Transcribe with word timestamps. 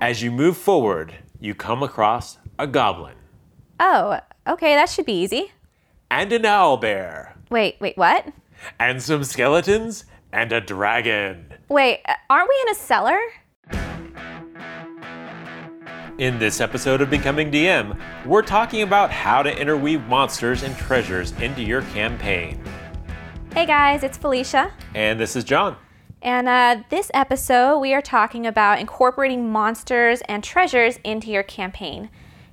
As 0.00 0.22
you 0.22 0.30
move 0.30 0.56
forward, 0.56 1.14
you 1.40 1.54
come 1.54 1.82
across 1.82 2.38
a 2.58 2.66
goblin 2.66 3.14
Oh, 3.78 4.20
okay, 4.46 4.74
that 4.74 4.88
should 4.90 5.06
be 5.06 5.20
easy. 5.22 5.52
and 6.10 6.32
an 6.32 6.44
owl 6.44 6.76
bear 6.76 7.36
Wait, 7.50 7.76
wait, 7.80 7.96
what? 7.96 8.26
and 8.78 9.02
some 9.02 9.24
skeletons 9.24 10.04
and 10.32 10.52
a 10.52 10.60
dragon. 10.60 11.52
Wait, 11.68 12.00
uh, 12.06 12.14
aren't 12.28 12.48
we 12.48 12.56
in 12.62 12.68
a 12.70 12.74
cellar? 12.74 13.18
In 16.18 16.38
this 16.38 16.60
episode 16.60 17.00
of 17.00 17.08
Becoming 17.08 17.50
DM, 17.50 17.98
we're 18.26 18.42
talking 18.42 18.82
about 18.82 19.10
how 19.10 19.42
to 19.42 19.58
interweave 19.58 20.02
monsters 20.06 20.62
and 20.62 20.76
treasures 20.76 21.32
into 21.40 21.62
your 21.62 21.80
campaign. 21.82 22.62
Hey 23.54 23.64
guys, 23.66 24.02
it's 24.04 24.18
Felicia. 24.18 24.70
And 24.94 25.18
this 25.18 25.34
is 25.34 25.42
John. 25.44 25.76
And 26.22 26.48
uh, 26.48 26.82
this 26.90 27.10
episode, 27.14 27.78
we 27.78 27.94
are 27.94 28.02
talking 28.02 28.46
about 28.46 28.78
incorporating 28.78 29.50
monsters 29.50 30.20
and 30.28 30.44
treasures 30.44 30.98
into 31.02 31.30
your 31.30 31.42
campaign. 31.42 32.10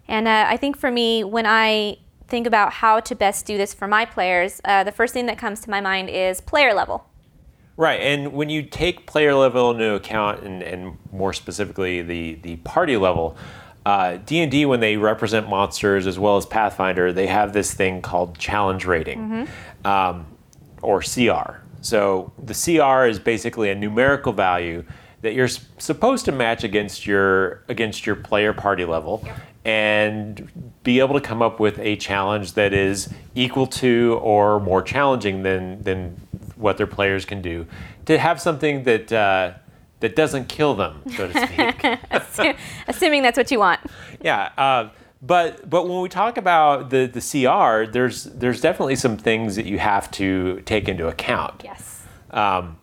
And 0.08 0.28
uh, 0.28 0.46
I 0.48 0.56
think 0.56 0.78
for 0.78 0.90
me, 0.90 1.24
when 1.24 1.46
I 1.46 1.98
think 2.28 2.48
about 2.48 2.74
how 2.74 3.02
to 3.02 3.16
best 3.16 3.46
do 3.46 3.58
this 3.58 3.74
for 3.74 3.88
my 3.88 4.06
players, 4.06 4.62
uh, 4.64 4.84
the 4.84 4.92
first 4.92 5.14
thing 5.14 5.26
that 5.26 5.38
comes 5.38 5.60
to 5.62 5.70
my 5.70 5.82
mind 5.82 6.10
is 6.10 6.40
player 6.40 6.74
level. 6.74 7.10
Right, 7.76 8.00
and 8.02 8.34
when 8.34 8.50
you 8.50 8.64
take 8.64 9.06
player 9.06 9.36
level 9.36 9.70
into 9.72 9.94
account, 9.94 10.44
and, 10.44 10.64
and 10.64 10.98
more 11.12 11.32
specifically 11.32 12.02
the, 12.02 12.36
the 12.36 12.56
party 12.58 12.98
level, 12.98 13.38
uh, 13.86 14.18
D&D, 14.18 14.66
when 14.66 14.80
they 14.80 14.98
represent 14.98 15.48
monsters 15.48 16.08
as 16.08 16.18
well 16.18 16.38
as 16.38 16.46
Pathfinder, 16.46 17.14
they 17.14 17.28
have 17.28 17.54
this 17.54 17.74
thing 17.74 18.02
called 18.02 18.38
challenge 18.40 18.86
rating, 18.86 19.48
um, 19.86 20.26
or 20.82 21.02
CR. 21.02 21.62
So 21.88 22.34
the 22.38 22.54
CR 22.54 23.06
is 23.06 23.18
basically 23.18 23.70
a 23.70 23.76
numerical 23.76 24.34
value 24.34 24.84
that 25.22 25.34
you're 25.34 25.46
s- 25.46 25.66
supposed 25.78 26.26
to 26.26 26.34
match 26.34 26.66
against 26.66 27.08
your 27.08 27.64
against 27.70 28.06
your 28.06 28.16
player 28.18 28.52
party 28.52 28.84
level, 28.84 29.26
and 29.64 30.50
be 30.84 31.00
able 31.00 31.14
to 31.14 31.22
come 31.22 31.42
up 31.42 31.62
with 31.62 31.80
a 31.80 31.96
challenge 31.96 32.54
that 32.54 32.74
is 32.74 33.10
equal 33.36 33.68
to 33.68 34.20
or 34.22 34.60
more 34.60 34.82
challenging 34.82 35.44
than 35.44 35.82
than 35.84 36.20
what 36.58 36.76
their 36.78 36.88
players 36.88 37.24
can 37.24 37.42
do. 37.42 37.66
To 38.08 38.18
have 38.18 38.42
something 38.42 38.84
that 38.84 39.12
uh, 39.14 39.54
that 40.02 40.16
doesn't 40.18 40.50
kill 40.50 40.76
them, 40.76 41.02
so 41.16 41.30
to 41.32 41.48
speak. 41.48 42.56
Assuming 42.90 43.24
that's 43.24 43.38
what 43.38 43.50
you 43.50 43.60
want. 43.60 43.80
Yeah, 44.22 44.52
uh, 44.58 44.90
but 45.22 45.70
but 45.70 45.88
when 45.88 46.02
we 46.02 46.10
talk 46.10 46.38
about 46.38 46.90
the 46.90 47.06
the 47.06 47.22
CR, 47.22 47.90
there's 47.92 48.26
there's 48.26 48.62
definitely 48.62 48.96
some 48.96 49.18
things 49.18 49.56
that 49.56 49.66
you 49.66 49.80
have 49.80 50.12
to 50.12 50.62
take 50.62 50.88
into 50.88 51.08
account. 51.08 51.62
Yes. 51.64 52.06
Um, 52.32 52.78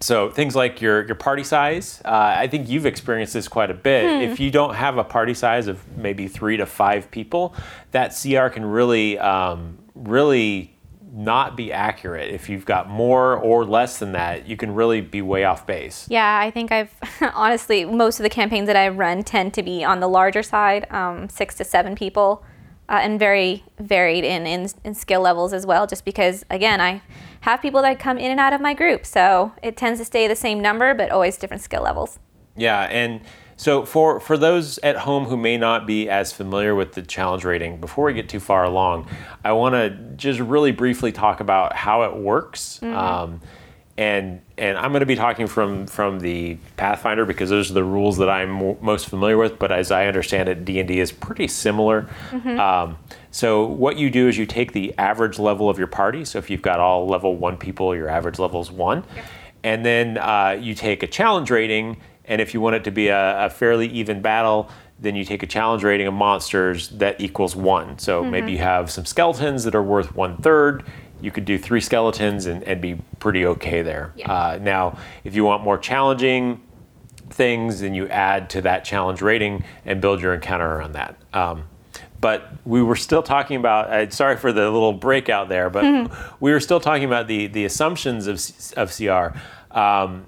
so 0.00 0.30
things 0.30 0.54
like 0.54 0.80
your 0.80 1.04
your 1.06 1.14
party 1.14 1.44
size. 1.44 2.00
Uh, 2.04 2.34
I 2.36 2.46
think 2.46 2.68
you've 2.68 2.86
experienced 2.86 3.32
this 3.32 3.48
quite 3.48 3.70
a 3.70 3.74
bit. 3.74 4.30
If 4.30 4.38
you 4.38 4.50
don't 4.50 4.74
have 4.74 4.98
a 4.98 5.04
party 5.04 5.34
size 5.34 5.66
of 5.66 5.96
maybe 5.96 6.28
three 6.28 6.56
to 6.58 6.66
five 6.66 7.10
people, 7.10 7.54
that 7.90 8.16
CR 8.20 8.48
can 8.48 8.64
really 8.64 9.18
um, 9.18 9.78
really 9.94 10.73
not 11.14 11.56
be 11.56 11.72
accurate. 11.72 12.34
If 12.34 12.48
you've 12.48 12.64
got 12.64 12.88
more 12.88 13.36
or 13.36 13.64
less 13.64 13.98
than 14.00 14.12
that, 14.12 14.48
you 14.48 14.56
can 14.56 14.74
really 14.74 15.00
be 15.00 15.22
way 15.22 15.44
off 15.44 15.64
base. 15.64 16.06
Yeah, 16.10 16.40
I 16.40 16.50
think 16.50 16.72
I've 16.72 16.92
honestly 17.34 17.84
most 17.84 18.18
of 18.18 18.24
the 18.24 18.30
campaigns 18.30 18.66
that 18.66 18.76
I've 18.76 18.98
run 18.98 19.22
tend 19.22 19.54
to 19.54 19.62
be 19.62 19.84
on 19.84 20.00
the 20.00 20.08
larger 20.08 20.42
side, 20.42 20.90
um, 20.90 21.28
six 21.28 21.54
to 21.56 21.64
seven 21.64 21.94
people, 21.94 22.44
uh, 22.88 22.98
and 23.00 23.18
very 23.18 23.64
varied 23.78 24.24
in, 24.24 24.46
in 24.46 24.68
in 24.82 24.94
skill 24.94 25.20
levels 25.20 25.52
as 25.52 25.64
well. 25.64 25.86
Just 25.86 26.04
because 26.04 26.44
again, 26.50 26.80
I 26.80 27.00
have 27.42 27.62
people 27.62 27.80
that 27.82 28.00
come 28.00 28.18
in 28.18 28.32
and 28.32 28.40
out 28.40 28.52
of 28.52 28.60
my 28.60 28.74
group, 28.74 29.06
so 29.06 29.52
it 29.62 29.76
tends 29.76 30.00
to 30.00 30.04
stay 30.04 30.26
the 30.26 30.36
same 30.36 30.60
number, 30.60 30.94
but 30.94 31.10
always 31.10 31.36
different 31.36 31.62
skill 31.62 31.82
levels. 31.82 32.18
Yeah, 32.56 32.82
and 32.82 33.20
so 33.56 33.84
for 33.84 34.20
for 34.20 34.36
those 34.36 34.78
at 34.78 34.96
home 34.96 35.24
who 35.26 35.36
may 35.36 35.56
not 35.56 35.86
be 35.86 36.08
as 36.08 36.32
familiar 36.32 36.74
with 36.74 36.92
the 36.92 37.02
challenge 37.02 37.44
rating, 37.44 37.78
before 37.80 38.06
we 38.06 38.14
get 38.14 38.28
too 38.28 38.40
far 38.40 38.64
along, 38.64 39.08
I 39.44 39.52
want 39.52 39.74
to 39.74 39.90
just 40.16 40.40
really 40.40 40.72
briefly 40.72 41.12
talk 41.12 41.40
about 41.40 41.74
how 41.74 42.02
it 42.02 42.16
works. 42.16 42.82
Um, 42.82 43.40
and 43.96 44.40
and 44.58 44.76
I'm 44.76 44.90
going 44.90 45.00
to 45.00 45.06
be 45.06 45.14
talking 45.14 45.46
from 45.46 45.86
from 45.86 46.18
the 46.18 46.58
Pathfinder 46.76 47.24
because 47.24 47.48
those 47.50 47.70
are 47.70 47.74
the 47.74 47.84
rules 47.84 48.18
that 48.18 48.28
I'm 48.28 48.50
mo- 48.50 48.78
most 48.80 49.08
familiar 49.08 49.36
with. 49.38 49.56
But 49.58 49.70
as 49.70 49.92
I 49.92 50.06
understand 50.06 50.48
it, 50.48 50.64
D 50.64 50.80
and 50.80 50.88
D 50.88 50.98
is 50.98 51.12
pretty 51.12 51.46
similar. 51.46 52.08
Um, 52.58 52.98
so 53.30 53.64
what 53.66 53.96
you 53.96 54.10
do 54.10 54.26
is 54.26 54.36
you 54.36 54.46
take 54.46 54.72
the 54.72 54.94
average 54.98 55.38
level 55.38 55.70
of 55.70 55.78
your 55.78 55.86
party. 55.86 56.24
So 56.24 56.38
if 56.38 56.50
you've 56.50 56.62
got 56.62 56.80
all 56.80 57.06
level 57.06 57.36
one 57.36 57.56
people, 57.56 57.94
your 57.94 58.08
average 58.08 58.40
level 58.40 58.60
is 58.60 58.70
one, 58.70 59.04
and 59.62 59.86
then 59.86 60.18
uh, 60.18 60.58
you 60.60 60.74
take 60.74 61.04
a 61.04 61.06
challenge 61.06 61.50
rating. 61.52 61.96
And 62.26 62.40
if 62.40 62.54
you 62.54 62.60
want 62.60 62.76
it 62.76 62.84
to 62.84 62.90
be 62.90 63.08
a, 63.08 63.46
a 63.46 63.50
fairly 63.50 63.86
even 63.88 64.22
battle, 64.22 64.70
then 64.98 65.14
you 65.16 65.24
take 65.24 65.42
a 65.42 65.46
challenge 65.46 65.82
rating 65.82 66.06
of 66.06 66.14
monsters 66.14 66.88
that 66.90 67.20
equals 67.20 67.54
one. 67.56 67.98
So 67.98 68.22
maybe 68.24 68.52
you 68.52 68.58
have 68.58 68.90
some 68.90 69.04
skeletons 69.04 69.64
that 69.64 69.74
are 69.74 69.82
worth 69.82 70.14
one 70.14 70.36
third. 70.38 70.84
You 71.20 71.30
could 71.30 71.44
do 71.44 71.58
three 71.58 71.80
skeletons 71.80 72.46
and, 72.46 72.62
and 72.64 72.80
be 72.80 72.96
pretty 73.18 73.44
okay 73.46 73.82
there. 73.82 74.12
Uh, 74.30 74.58
now, 74.60 74.98
if 75.24 75.34
you 75.34 75.44
want 75.44 75.62
more 75.64 75.78
challenging 75.78 76.62
things, 77.30 77.80
then 77.80 77.94
you 77.94 78.08
add 78.08 78.50
to 78.50 78.60
that 78.62 78.84
challenge 78.84 79.20
rating 79.22 79.64
and 79.84 80.00
build 80.00 80.20
your 80.20 80.34
encounter 80.34 80.66
around 80.70 80.92
that. 80.92 81.16
Um, 81.32 81.64
but 82.20 82.52
we 82.64 82.82
were 82.82 82.96
still 82.96 83.22
talking 83.22 83.56
about. 83.56 83.90
Uh, 83.90 84.08
sorry 84.10 84.36
for 84.36 84.52
the 84.52 84.70
little 84.70 84.92
breakout 84.94 85.48
there, 85.50 85.68
but 85.68 85.84
we 86.40 86.52
were 86.52 86.60
still 86.60 86.80
talking 86.80 87.04
about 87.04 87.26
the 87.26 87.48
the 87.48 87.64
assumptions 87.66 88.26
of 88.26 88.40
of 88.78 88.96
CR. 88.96 89.36
Um, 89.78 90.24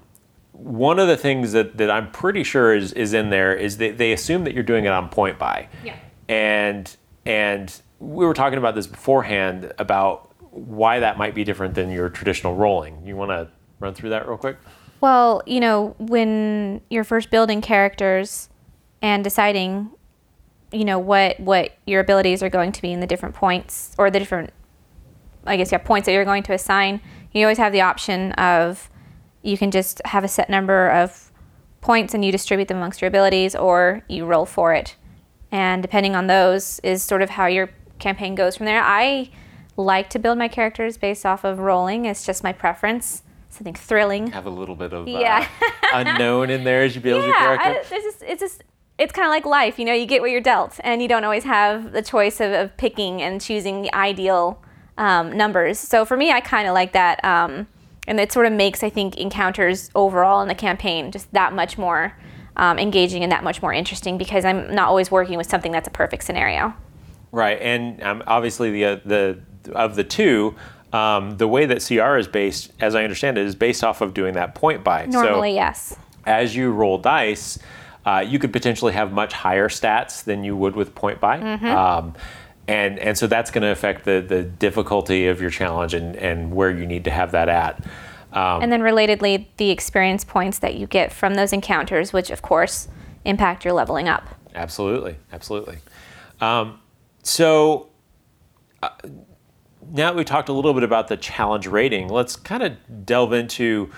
one 0.57 0.97
of 0.97 1.07
the 1.07 1.17
things 1.17 1.51
that, 1.51 1.77
that 1.77 1.91
I'm 1.91 2.11
pretty 2.11 2.43
sure 2.43 2.73
is, 2.73 2.91
is 2.93 3.13
in 3.13 3.29
there 3.29 3.53
is 3.53 3.77
that 3.77 3.97
they 3.97 4.11
assume 4.11 4.43
that 4.43 4.53
you're 4.53 4.63
doing 4.63 4.85
it 4.85 4.91
on 4.91 5.09
point 5.09 5.37
buy. 5.37 5.69
Yeah. 5.83 5.95
And 6.27 6.95
and 7.25 7.81
we 7.99 8.25
were 8.25 8.33
talking 8.33 8.57
about 8.57 8.75
this 8.75 8.87
beforehand 8.87 9.73
about 9.77 10.33
why 10.51 10.99
that 10.99 11.17
might 11.17 11.35
be 11.35 11.43
different 11.43 11.75
than 11.75 11.91
your 11.91 12.09
traditional 12.09 12.55
rolling. 12.55 13.05
You 13.05 13.15
want 13.15 13.31
to 13.31 13.49
run 13.79 13.93
through 13.93 14.09
that 14.11 14.27
real 14.27 14.37
quick? 14.37 14.57
Well, 15.01 15.43
you 15.45 15.59
know, 15.59 15.95
when 15.99 16.81
you're 16.89 17.03
first 17.03 17.29
building 17.29 17.61
characters 17.61 18.49
and 19.01 19.23
deciding, 19.23 19.91
you 20.71 20.85
know, 20.85 20.97
what 20.99 21.39
what 21.39 21.77
your 21.85 22.01
abilities 22.01 22.41
are 22.41 22.49
going 22.49 22.71
to 22.71 22.81
be 22.81 22.91
in 22.91 22.99
the 22.99 23.07
different 23.07 23.35
points 23.35 23.93
or 23.97 24.09
the 24.09 24.19
different 24.19 24.51
I 25.45 25.55
guess 25.55 25.71
yeah, 25.71 25.77
points 25.77 26.07
that 26.07 26.13
you're 26.13 26.25
going 26.25 26.43
to 26.43 26.53
assign, 26.53 26.99
you 27.31 27.45
always 27.45 27.57
have 27.57 27.71
the 27.71 27.81
option 27.81 28.31
of 28.33 28.89
you 29.47 29.57
can 29.57 29.71
just 29.71 30.01
have 30.05 30.23
a 30.23 30.27
set 30.27 30.49
number 30.49 30.89
of 30.89 31.31
points 31.81 32.13
and 32.13 32.23
you 32.25 32.31
distribute 32.31 32.67
them 32.67 32.77
amongst 32.77 33.01
your 33.01 33.07
abilities 33.07 33.55
or 33.55 34.03
you 34.07 34.25
roll 34.25 34.45
for 34.45 34.73
it. 34.73 34.95
And 35.51 35.81
depending 35.81 36.15
on 36.15 36.27
those 36.27 36.79
is 36.83 37.01
sort 37.01 37.21
of 37.21 37.29
how 37.29 37.45
your 37.45 37.69
campaign 37.99 38.35
goes 38.35 38.57
from 38.57 38.65
there. 38.65 38.81
I 38.83 39.29
like 39.77 40.09
to 40.09 40.19
build 40.19 40.37
my 40.37 40.47
characters 40.47 40.97
based 40.97 41.25
off 41.25 41.43
of 41.43 41.59
rolling. 41.59 42.05
It's 42.05 42.25
just 42.25 42.43
my 42.43 42.51
preference. 42.51 43.23
Something 43.49 43.73
thrilling. 43.75 44.27
Have 44.31 44.45
a 44.45 44.49
little 44.51 44.75
bit 44.75 44.91
of 44.91 45.07
Yeah. 45.07 45.47
uh, 45.61 45.87
unknown 45.93 46.49
in 46.49 46.63
there 46.63 46.83
as 46.83 46.95
you 46.95 47.01
build 47.01 47.23
your 47.23 47.33
character. 47.33 47.69
I, 47.69 47.83
there's 47.89 48.03
just, 48.03 48.23
it's 48.23 48.41
just 48.41 48.63
it's 48.97 49.13
kind 49.13 49.25
of 49.25 49.29
like 49.31 49.45
life, 49.45 49.79
you 49.79 49.85
know. 49.85 49.93
You 49.93 50.05
get 50.05 50.21
what 50.21 50.31
you're 50.31 50.41
dealt, 50.41 50.79
and 50.83 51.01
you 51.01 51.07
don't 51.07 51.23
always 51.23 51.43
have 51.43 51.91
the 51.91 52.01
choice 52.01 52.39
of, 52.41 52.51
of 52.51 52.75
picking 52.77 53.21
and 53.21 53.39
choosing 53.39 53.83
the 53.83 53.93
ideal 53.95 54.61
um, 54.97 55.35
numbers. 55.37 55.77
So 55.79 56.03
for 56.03 56.17
me, 56.17 56.31
I 56.31 56.39
kind 56.41 56.67
of 56.67 56.73
like 56.73 56.93
that, 56.93 57.23
um, 57.23 57.67
and 58.07 58.19
it 58.19 58.31
sort 58.31 58.45
of 58.45 58.53
makes 58.53 58.83
I 58.83 58.89
think 58.89 59.17
encounters 59.17 59.89
overall 59.93 60.41
in 60.41 60.47
the 60.47 60.55
campaign 60.55 61.11
just 61.11 61.31
that 61.33 61.53
much 61.53 61.77
more 61.77 62.17
um, 62.55 62.79
engaging 62.79 63.23
and 63.23 63.31
that 63.31 63.43
much 63.43 63.61
more 63.61 63.71
interesting 63.71 64.17
because 64.17 64.43
I'm 64.43 64.73
not 64.73 64.87
always 64.87 65.11
working 65.11 65.37
with 65.37 65.49
something 65.49 65.71
that's 65.71 65.87
a 65.87 65.91
perfect 65.91 66.23
scenario. 66.23 66.73
Right, 67.31 67.61
and 67.61 68.01
um, 68.01 68.23
obviously 68.25 68.71
the 68.71 68.85
uh, 68.85 68.95
the 69.05 69.39
of 69.73 69.95
the 69.95 70.03
two, 70.03 70.55
um, 70.93 71.37
the 71.37 71.47
way 71.47 71.65
that 71.65 71.85
CR 71.85 72.17
is 72.17 72.27
based, 72.27 72.71
as 72.79 72.95
I 72.95 73.03
understand 73.03 73.37
it, 73.37 73.45
is 73.45 73.55
based 73.55 73.83
off 73.83 74.01
of 74.01 74.13
doing 74.13 74.33
that 74.35 74.55
point 74.55 74.83
buy. 74.83 75.05
Normally, 75.05 75.51
so 75.51 75.55
yes. 75.55 75.95
as 76.25 76.55
you 76.55 76.71
roll 76.71 76.97
dice, 76.97 77.59
uh, 78.05 78.23
you 78.25 78.39
could 78.39 78.53
potentially 78.53 78.93
have 78.93 79.11
much 79.11 79.33
higher 79.33 79.67
stats 79.67 80.23
than 80.23 80.43
you 80.43 80.55
would 80.55 80.75
with 80.75 80.95
point 80.95 81.19
buy. 81.19 81.39
Um, 81.39 82.15
and, 82.67 82.99
and 82.99 83.17
so 83.17 83.27
that's 83.27 83.51
going 83.51 83.61
to 83.61 83.69
affect 83.69 84.05
the, 84.05 84.23
the 84.27 84.43
difficulty 84.43 85.27
of 85.27 85.39
your 85.41 85.49
challenge 85.49 85.93
and, 85.93 86.15
and 86.15 86.53
where 86.53 86.71
you 86.71 86.85
need 86.85 87.03
to 87.05 87.11
have 87.11 87.31
that 87.31 87.49
at. 87.49 87.83
Um, 88.33 88.61
And 88.61 88.71
then 88.71 88.81
relatedly, 88.81 89.47
the 89.57 89.69
experience 89.69 90.25
points 90.25 90.59
that 90.59 90.75
you 90.75 90.85
get 90.87 91.13
from 91.13 91.35
those 91.35 91.53
encounters, 91.53 92.11
which 92.11 92.29
of 92.29 92.41
course 92.41 92.87
impact 93.23 93.63
your 93.63 93.73
leveling 93.73 94.07
up. 94.07 94.27
Absolutely, 94.53 95.17
absolutely. 95.31 95.77
Um, 96.41 96.79
so 97.23 97.89
uh, 98.83 98.89
now 99.91 100.11
that 100.11 100.15
we 100.15 100.23
talked 100.23 100.49
a 100.49 100.53
little 100.53 100.73
bit 100.73 100.83
about 100.83 101.07
the 101.07 101.17
challenge 101.17 101.67
rating, 101.67 102.09
let's 102.09 102.35
kind 102.35 102.63
of 102.63 103.05
delve 103.05 103.33
into 103.33 103.89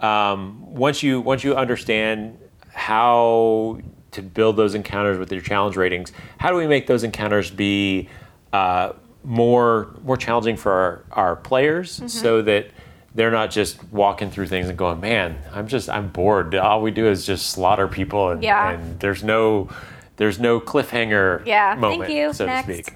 um, 0.00 0.64
once 0.74 1.02
you 1.02 1.20
once 1.20 1.44
you 1.44 1.54
understand 1.54 2.38
how 2.72 3.78
to 4.14 4.22
build 4.22 4.56
those 4.56 4.74
encounters 4.74 5.18
with 5.18 5.30
your 5.32 5.40
challenge 5.42 5.76
ratings. 5.76 6.12
How 6.38 6.50
do 6.50 6.56
we 6.56 6.66
make 6.66 6.86
those 6.86 7.04
encounters 7.04 7.50
be 7.50 8.08
uh, 8.52 8.92
more 9.24 9.88
more 10.04 10.16
challenging 10.16 10.56
for 10.56 10.72
our, 10.72 11.04
our 11.12 11.36
players 11.36 12.02
so 12.12 12.42
that 12.42 12.66
they're 13.14 13.30
not 13.30 13.50
just 13.50 13.82
walking 13.92 14.30
through 14.30 14.46
things 14.48 14.68
and 14.68 14.76
going, 14.76 15.00
"Man, 15.00 15.38
I'm 15.52 15.66
just 15.68 15.88
I'm 15.88 16.08
bored. 16.08 16.54
All 16.54 16.82
we 16.82 16.90
do 16.90 17.06
is 17.06 17.24
just 17.26 17.50
slaughter 17.50 17.88
people, 17.88 18.30
and, 18.30 18.42
Yeah. 18.42 18.70
and 18.70 18.98
there's 19.00 19.22
no 19.22 19.68
there's 20.16 20.38
no 20.38 20.60
cliffhanger 20.60 21.44
Yeah, 21.46 21.70
thank 21.70 21.80
moment, 21.80 22.10
you. 22.12 22.32
so 22.32 22.46
Next. 22.46 22.66
to 22.66 22.72
speak." 22.74 22.94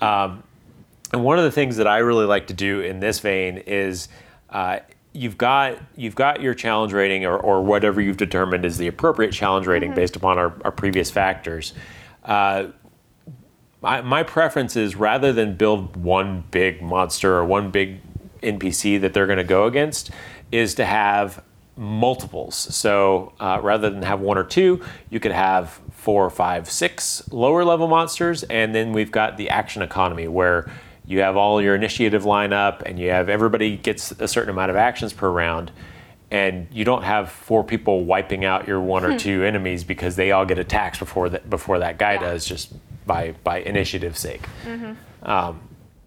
Um, 0.00 0.42
and 1.12 1.24
one 1.24 1.38
of 1.38 1.44
the 1.44 1.50
things 1.52 1.76
that 1.76 1.86
I 1.86 1.98
really 1.98 2.26
like 2.26 2.48
to 2.48 2.54
do 2.54 2.80
in 2.80 3.00
this 3.00 3.20
vein 3.20 3.58
is 3.58 4.08
uh, 4.50 4.80
you've 5.14 5.38
got 5.38 5.78
you've 5.96 6.16
got 6.16 6.42
your 6.42 6.52
challenge 6.52 6.92
rating 6.92 7.24
or, 7.24 7.38
or 7.38 7.62
whatever 7.62 8.00
you've 8.00 8.16
determined 8.16 8.64
is 8.64 8.76
the 8.76 8.88
appropriate 8.88 9.32
challenge 9.32 9.66
rating 9.66 9.90
Mm-hmm. 9.90 9.96
based 10.00 10.16
upon 10.16 10.38
our, 10.38 10.52
our 10.64 10.72
previous 10.72 11.10
factors. 11.10 11.72
Uh, 12.24 12.66
my, 13.80 14.00
my 14.00 14.22
preference 14.22 14.76
is 14.76 14.96
rather 14.96 15.32
than 15.32 15.56
build 15.56 15.94
one 15.96 16.42
big 16.50 16.80
monster 16.80 17.36
or 17.36 17.44
one 17.44 17.70
big 17.70 18.00
NPC 18.42 19.00
that 19.02 19.12
they're 19.12 19.26
going 19.26 19.38
to 19.38 19.44
go 19.44 19.66
against, 19.66 20.10
is 20.50 20.74
to 20.76 20.84
have 20.86 21.42
multiples. 21.76 22.54
So 22.54 23.34
uh, 23.40 23.60
rather 23.62 23.90
than 23.90 24.02
have 24.02 24.20
one 24.20 24.38
or 24.38 24.44
two, 24.44 24.82
you 25.10 25.20
could 25.20 25.32
have 25.32 25.80
four, 25.90 26.30
five, 26.30 26.70
six 26.70 27.30
lower 27.30 27.64
level 27.64 27.86
monsters, 27.88 28.42
and 28.44 28.74
then 28.74 28.92
we've 28.92 29.10
got 29.10 29.36
the 29.36 29.50
action 29.50 29.82
economy 29.82 30.28
where 30.28 30.70
you 31.06 31.20
have 31.20 31.36
all 31.36 31.60
your 31.60 31.74
initiative 31.74 32.24
line 32.24 32.52
up 32.52 32.82
and 32.86 32.98
you 32.98 33.10
have 33.10 33.28
everybody 33.28 33.76
gets 33.76 34.12
a 34.12 34.28
certain 34.28 34.50
amount 34.50 34.70
of 34.70 34.76
actions 34.76 35.12
per 35.12 35.30
round 35.30 35.70
and 36.30 36.66
you 36.72 36.84
don't 36.84 37.02
have 37.02 37.30
four 37.30 37.62
people 37.62 38.04
wiping 38.04 38.44
out 38.44 38.66
your 38.66 38.80
one 38.80 39.04
or 39.04 39.12
hmm. 39.12 39.16
two 39.16 39.42
enemies 39.44 39.84
because 39.84 40.16
they 40.16 40.32
all 40.32 40.44
get 40.44 40.58
attacks 40.58 40.98
before 40.98 41.28
that 41.28 41.48
before 41.48 41.78
that 41.78 41.98
guy 41.98 42.14
Yeah. 42.14 42.20
does 42.20 42.44
just 42.44 42.72
by 43.06 43.34
by 43.44 43.60
initiative 43.60 44.16
sake. 44.16 44.42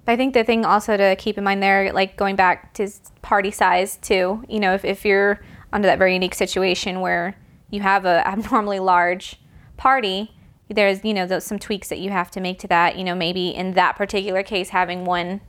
But 0.08 0.14
I 0.14 0.16
think 0.16 0.34
the 0.34 0.46
thing 0.46 0.64
also 0.64 0.96
to 0.96 1.18
keep 1.18 1.38
in 1.38 1.44
mind 1.44 1.62
there, 1.62 1.92
like 1.92 2.16
going 2.16 2.38
back 2.38 2.74
to 2.76 2.90
party 3.22 3.52
size 3.52 3.98
too, 3.98 4.42
you 4.48 4.60
know, 4.60 4.74
if, 4.74 4.86
if 4.86 5.04
you're 5.04 5.42
under 5.74 5.86
that 5.86 5.98
very 5.98 6.14
unique 6.14 6.34
situation 6.34 7.02
where 7.02 7.36
you 7.70 7.82
have 7.82 8.06
a 8.06 8.26
abnormally 8.28 8.80
large 8.80 9.38
party, 9.76 10.32
there's, 10.70 11.04
you 11.04 11.14
know, 11.14 11.26
those, 11.26 11.46
some 11.46 11.60
tweaks 11.60 11.90
that 11.90 12.00
you 12.00 12.10
have 12.10 12.30
to 12.32 12.42
make 12.42 12.60
to 12.60 12.68
that. 12.68 12.98
You 12.98 13.04
know, 13.04 13.16
maybe 13.16 13.50
in 13.50 13.74
that 13.74 13.96
particular 13.96 14.44
case, 14.44 14.70
having 14.70 15.06
one 15.06 15.42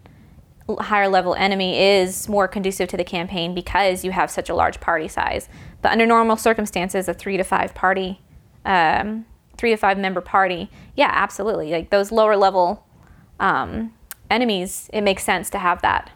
higher 0.78 1.08
level 1.08 1.34
enemy 1.34 1.78
is 1.80 2.28
more 2.28 2.46
conducive 2.46 2.88
to 2.90 2.96
the 2.96 3.04
campaign 3.04 3.54
because 3.54 4.04
you 4.04 4.10
have 4.10 4.30
such 4.30 4.48
a 4.48 4.54
large 4.54 4.80
party 4.80 5.08
size. 5.08 5.48
But 5.80 5.92
under 5.92 6.06
normal 6.06 6.36
circumstances, 6.36 7.08
a 7.08 7.14
three 7.14 7.36
to 7.36 7.44
five 7.44 7.74
party, 7.74 8.20
um, 8.64 9.24
three 9.56 9.70
to 9.70 9.76
five 9.76 9.98
member 9.98 10.20
party, 10.20 10.70
yeah, 10.94 11.10
absolutely. 11.12 11.70
Like 11.70 11.90
those 11.90 12.12
lower 12.12 12.36
level 12.36 12.86
um, 13.40 13.94
enemies, 14.30 14.90
it 14.92 15.00
makes 15.00 15.24
sense 15.24 15.48
to 15.50 15.58
have 15.58 15.80
that. 15.82 16.10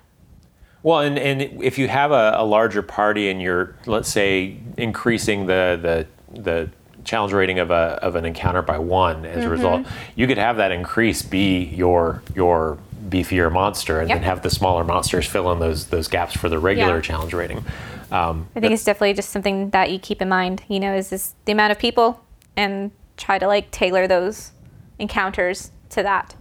Well, 0.83 1.01
and, 1.01 1.19
and 1.19 1.63
if 1.63 1.79
you 1.79 1.89
have 1.89 2.11
a, 2.11 2.35
a 2.37 2.45
larger 2.45 2.83
party 2.83 3.31
and 3.31 3.41
you're, 3.41 3.77
let's 3.87 4.09
say, 4.09 4.59
increasing 4.77 5.47
the 5.47 6.07
the, 6.33 6.43
the 6.43 6.71
challenge 7.05 7.33
rating 7.33 7.59
of 7.59 7.71
a 7.71 7.99
of 8.03 8.17
an 8.17 8.25
encounter 8.25 8.63
by 8.63 8.79
one 8.79 9.25
as 9.27 9.45
a 9.45 9.49
result, 9.49 9.87
you 10.15 10.27
could 10.27 10.39
have 10.39 10.57
that 10.57 10.73
increase 10.73 11.23
be 11.23 11.65
your 11.65 12.23
your 12.35 12.79
beefier 13.09 13.51
monster, 13.53 14.01
and 14.01 14.09
Yep. 14.09 14.17
then 14.19 14.25
have 14.25 14.43
the 14.43 14.51
smaller 14.51 14.85
monsters 14.85 15.27
fill 15.27 15.51
in 15.53 15.59
those 15.59 15.87
those 15.89 16.09
gaps 16.09 16.35
for 16.37 16.49
the 16.49 16.59
regular 16.59 16.97
Yeah. 16.97 17.01
challenge 17.03 17.35
rating. 17.35 17.65
Um, 18.11 18.47
I 18.55 18.61
think 18.61 18.73
it's 18.73 18.85
definitely 18.85 19.15
just 19.15 19.31
something 19.31 19.71
that 19.71 19.91
you 19.91 19.99
keep 19.99 20.21
in 20.23 20.29
mind. 20.29 20.63
You 20.69 20.81
know, 20.81 20.95
is 20.95 21.11
this 21.11 21.35
the 21.45 21.53
amount 21.53 21.73
of 21.73 21.79
people, 21.79 22.21
and 22.57 22.91
try 23.17 23.39
to 23.39 23.47
like 23.47 23.71
tailor 23.71 24.07
those 24.07 24.53
encounters 24.99 25.71
to 25.91 26.03
that. 26.03 26.35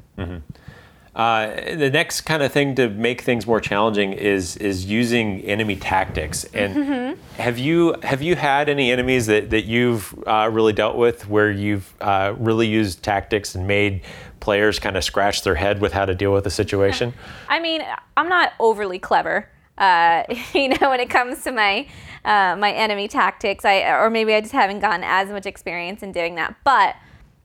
Uh, 1.14 1.76
the 1.76 1.90
next 1.90 2.22
kind 2.22 2.42
of 2.42 2.54
thing 2.54 2.74
to 2.76 2.88
make 2.90 3.22
things 3.22 3.46
more 3.46 3.60
challenging 3.60 4.14
is 4.14 4.56
is 4.58 4.86
using 4.86 5.42
enemy 5.42 5.76
tactics. 5.76 6.46
And 6.54 7.18
have 7.36 7.58
you 7.58 7.96
have 8.02 8.22
you 8.22 8.36
had 8.38 8.70
any 8.70 8.92
enemies 8.92 9.26
that 9.28 9.50
that 9.50 9.66
you've 9.66 10.16
uh, 10.26 10.50
really 10.52 10.72
dealt 10.72 10.96
with 10.96 11.28
where 11.28 11.52
you've 11.52 11.94
uh, 12.00 12.34
really 12.38 12.68
used 12.68 13.04
tactics 13.04 13.56
and 13.56 13.68
made 13.68 14.04
players 14.40 14.80
kind 14.80 14.96
of 14.96 15.04
scratch 15.04 15.44
their 15.44 15.56
head 15.56 15.82
with 15.82 15.92
how 15.92 16.06
to 16.06 16.16
deal 16.16 16.32
with 16.32 16.46
the 16.46 16.50
situation? 16.50 17.14
I 17.50 17.60
mean, 17.60 17.84
I'm 18.16 18.30
not 18.30 18.54
overly 18.60 18.98
clever, 18.98 19.50
uh, 19.78 20.24
you 20.54 20.70
know, 20.70 20.90
when 20.90 21.02
it 21.02 21.10
comes 21.10 21.44
to 21.44 21.52
my 21.52 21.90
uh, 22.24 22.56
my 22.56 22.72
enemy 22.72 23.10
tactics. 23.10 23.66
I 23.66 23.82
or 23.82 24.10
maybe 24.10 24.34
I 24.34 24.40
just 24.40 24.54
haven't 24.54 24.80
gotten 24.80 25.04
as 25.04 25.28
much 25.28 25.46
experience 25.46 26.04
in 26.04 26.14
doing 26.14 26.36
that. 26.36 26.56
But 26.64 26.96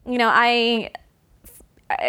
you 0.06 0.18
know, 0.18 0.28
I 0.32 0.90
I- 0.94 1.00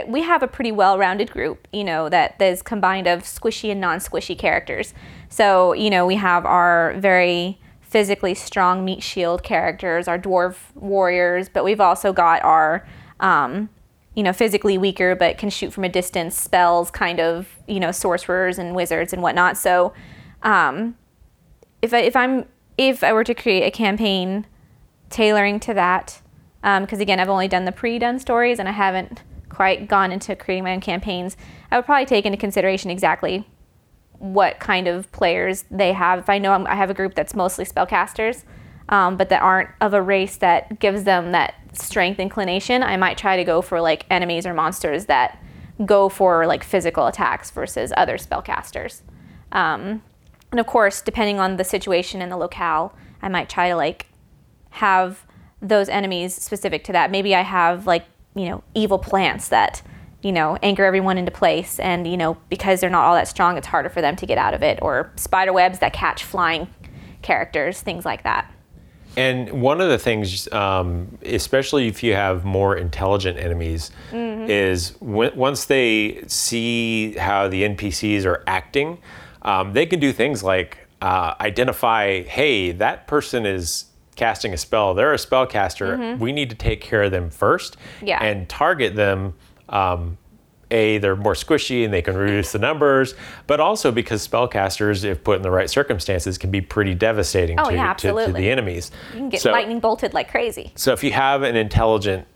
we 0.08 0.22
have 0.24 0.42
a 0.42 0.48
pretty 0.48 0.72
well-rounded 0.72 1.32
group, 1.32 1.68
you 1.72 1.84
know, 1.84 2.10
that 2.10 2.42
is 2.42 2.62
combined 2.62 3.08
of 3.08 3.24
squishy 3.24 3.72
and 3.72 3.80
non-squishy 3.80 4.38
characters. 4.38 4.94
So, 5.30 5.74
you 5.74 5.90
know, 5.90 6.06
we 6.06 6.16
have 6.16 6.46
our 6.46 6.96
very 6.98 7.60
physically 7.82 8.34
strong 8.34 8.84
meat 8.84 9.04
shield 9.04 9.44
characters, 9.44 10.08
our 10.08 10.18
dwarf 10.18 10.56
warriors, 10.76 11.48
but 11.48 11.64
we've 11.64 11.80
also 11.80 12.12
got 12.12 12.44
our, 12.44 12.88
um, 13.20 13.70
you 14.16 14.24
know, 14.24 14.34
physically 14.34 14.78
weaker 14.78 15.16
but 15.16 15.38
can 15.38 15.50
shoot 15.50 15.72
from 15.72 15.84
a 15.84 15.90
distance 15.90 16.36
spells, 16.36 16.90
kind 16.90 17.20
of, 17.20 17.48
you 17.68 17.80
know, 17.80 17.92
sorcerers 17.92 18.58
and 18.58 18.76
wizards 18.76 19.14
and 19.14 19.22
whatnot. 19.22 19.58
So, 19.58 19.94
um, 20.42 20.96
if 21.82 21.94
I, 21.94 22.00
if 22.00 22.16
I'm 22.16 22.46
if 22.78 23.04
I 23.04 23.14
were 23.14 23.24
to 23.24 23.34
create 23.34 23.64
a 23.64 23.72
campaign 23.72 24.46
tailoring 25.10 25.60
to 25.62 25.74
that, 25.74 26.22
because 26.62 27.00
again, 27.00 27.20
I've 27.20 27.30
only 27.30 27.48
done 27.48 27.66
the 27.66 27.72
pre-done 27.72 28.20
stories 28.20 28.60
and 28.60 28.68
I 28.68 28.72
haven't 28.72 29.22
quite 29.58 29.88
gone 29.88 30.12
into 30.12 30.36
creating 30.36 30.64
my 30.64 30.74
own 30.74 30.80
campaigns. 30.80 31.36
I 31.72 31.78
would 31.78 31.86
probably 31.86 32.06
take 32.06 32.26
into 32.28 32.38
consideration 32.38 32.92
exactly 32.92 33.50
what 34.20 34.60
kind 34.60 34.88
of 34.88 35.12
players 35.12 35.66
they 35.72 35.94
have. 35.94 36.20
If 36.20 36.30
I 36.30 36.38
know 36.38 36.52
I'm, 36.52 36.68
I 36.68 36.76
have 36.76 36.92
a 36.92 36.94
group 36.94 37.16
that's 37.16 37.34
mostly 37.34 37.66
spellcasters, 37.66 38.44
um, 38.90 39.18
but 39.18 39.30
that 39.30 39.42
aren't 39.42 39.70
of 39.82 39.96
a 39.96 40.02
race 40.02 40.38
that 40.38 40.80
gives 40.80 41.06
them 41.06 41.32
that 41.32 41.56
strength 41.74 42.20
inclination, 42.20 42.84
I 42.84 42.98
might 42.98 43.18
try 43.18 43.36
to 43.36 43.44
go 43.44 43.64
for 43.64 43.82
like 43.82 44.06
enemies 44.12 44.46
or 44.46 44.54
monsters 44.54 45.08
that 45.08 45.44
go 45.84 46.08
for 46.08 46.46
like 46.46 46.64
physical 46.64 47.08
attacks 47.08 47.50
versus 47.50 47.92
other 47.98 48.18
spellcasters. 48.18 49.02
Um, 49.52 50.04
and 50.52 50.60
of 50.60 50.68
course, 50.68 51.02
depending 51.02 51.40
on 51.40 51.58
the 51.58 51.64
situation 51.64 52.22
and 52.22 52.32
the 52.32 52.38
locale, 52.38 52.94
I 53.24 53.30
might 53.30 53.50
try 53.50 53.70
to 53.70 53.76
like 53.76 54.06
have 54.70 55.26
those 55.64 55.90
enemies 55.90 56.36
specific 56.36 56.84
to 56.84 56.92
that. 56.92 57.10
Maybe 57.10 57.34
I 57.34 57.42
have 57.42 57.88
like, 57.88 58.06
you 58.38 58.50
know, 58.50 58.64
evil 58.74 59.00
plants 59.00 59.50
that, 59.50 59.82
you 60.22 60.32
know, 60.32 60.58
anchor 60.62 60.84
everyone 60.84 61.18
into 61.18 61.32
place. 61.32 61.80
And, 61.80 62.08
you 62.08 62.18
know, 62.18 62.38
because 62.50 62.82
they're 62.82 62.90
not 62.90 63.06
all 63.06 63.16
that 63.16 63.28
strong, 63.28 63.58
it's 63.58 63.68
harder 63.68 63.90
for 63.90 64.02
them 64.02 64.16
to 64.18 64.26
get 64.26 64.38
out 64.38 64.54
of 64.54 64.64
it. 64.64 64.80
Or 64.82 65.12
spider 65.16 65.54
webs 65.54 65.80
that 65.80 65.94
catch 65.94 66.24
flying 66.24 66.68
characters, 67.22 67.82
things 67.82 68.06
like 68.06 68.24
that. 68.24 68.52
And 69.16 69.64
one 69.64 69.82
of 69.82 69.90
the 69.90 69.98
things, 69.98 70.52
um, 70.54 71.18
especially 71.24 71.88
if 71.88 72.04
you 72.04 72.14
have 72.14 72.46
more 72.46 72.78
intelligent 72.78 73.40
enemies, 73.40 73.90
is 74.48 74.96
when, 75.00 75.36
once 75.36 75.66
they 75.66 76.24
see 76.28 77.14
how 77.14 77.48
the 77.48 77.64
NPCs 77.64 78.26
are 78.26 78.44
acting, 78.46 79.00
um, 79.42 79.74
they 79.74 79.88
can 79.88 80.00
do 80.00 80.14
things 80.14 80.44
like 80.44 80.78
uh, 81.02 81.34
identify, 81.42 82.22
hey, 82.24 82.72
that 82.74 83.08
person 83.08 83.48
is 83.48 83.86
casting 84.18 84.54
a 84.54 84.58
spell. 84.58 84.94
They're 84.94 85.14
a 85.14 85.18
spellcaster. 85.18 86.18
We 86.20 86.32
need 86.34 86.50
to 86.50 86.56
take 86.56 86.82
care 86.82 87.04
of 87.04 87.12
them 87.12 87.30
first 87.30 87.78
Yeah. 88.02 88.22
and 88.24 88.50
target 88.50 88.96
them. 88.96 89.36
Um, 89.70 90.18
a, 90.70 90.98
they're 90.98 91.16
more 91.16 91.34
squishy 91.34 91.86
and 91.86 91.94
they 91.94 92.02
can 92.02 92.18
reduce 92.18 92.52
the 92.52 92.60
numbers, 92.60 93.16
but 93.48 93.62
also 93.62 93.90
because 93.90 94.28
spellcasters, 94.28 95.06
if 95.06 95.24
put 95.24 95.38
in 95.38 95.42
the 95.42 95.50
right 95.52 95.70
circumstances, 95.70 96.38
can 96.38 96.52
be 96.52 96.60
pretty 96.60 96.94
devastating 96.94 97.58
Oh, 97.58 97.70
to, 97.70 97.74
yeah, 97.76 97.94
to, 97.94 98.26
to 98.26 98.34
the 98.34 98.50
enemies. 98.50 98.92
You 99.14 99.20
can 99.20 99.30
get 99.30 99.40
so, 99.40 99.54
lightning 99.54 99.80
bolted 99.80 100.14
like 100.14 100.30
crazy. 100.30 100.74
so 100.76 100.92
if 100.92 101.06
you 101.06 101.14
have 101.14 101.44
an 101.44 101.56
intelligent 101.56 102.28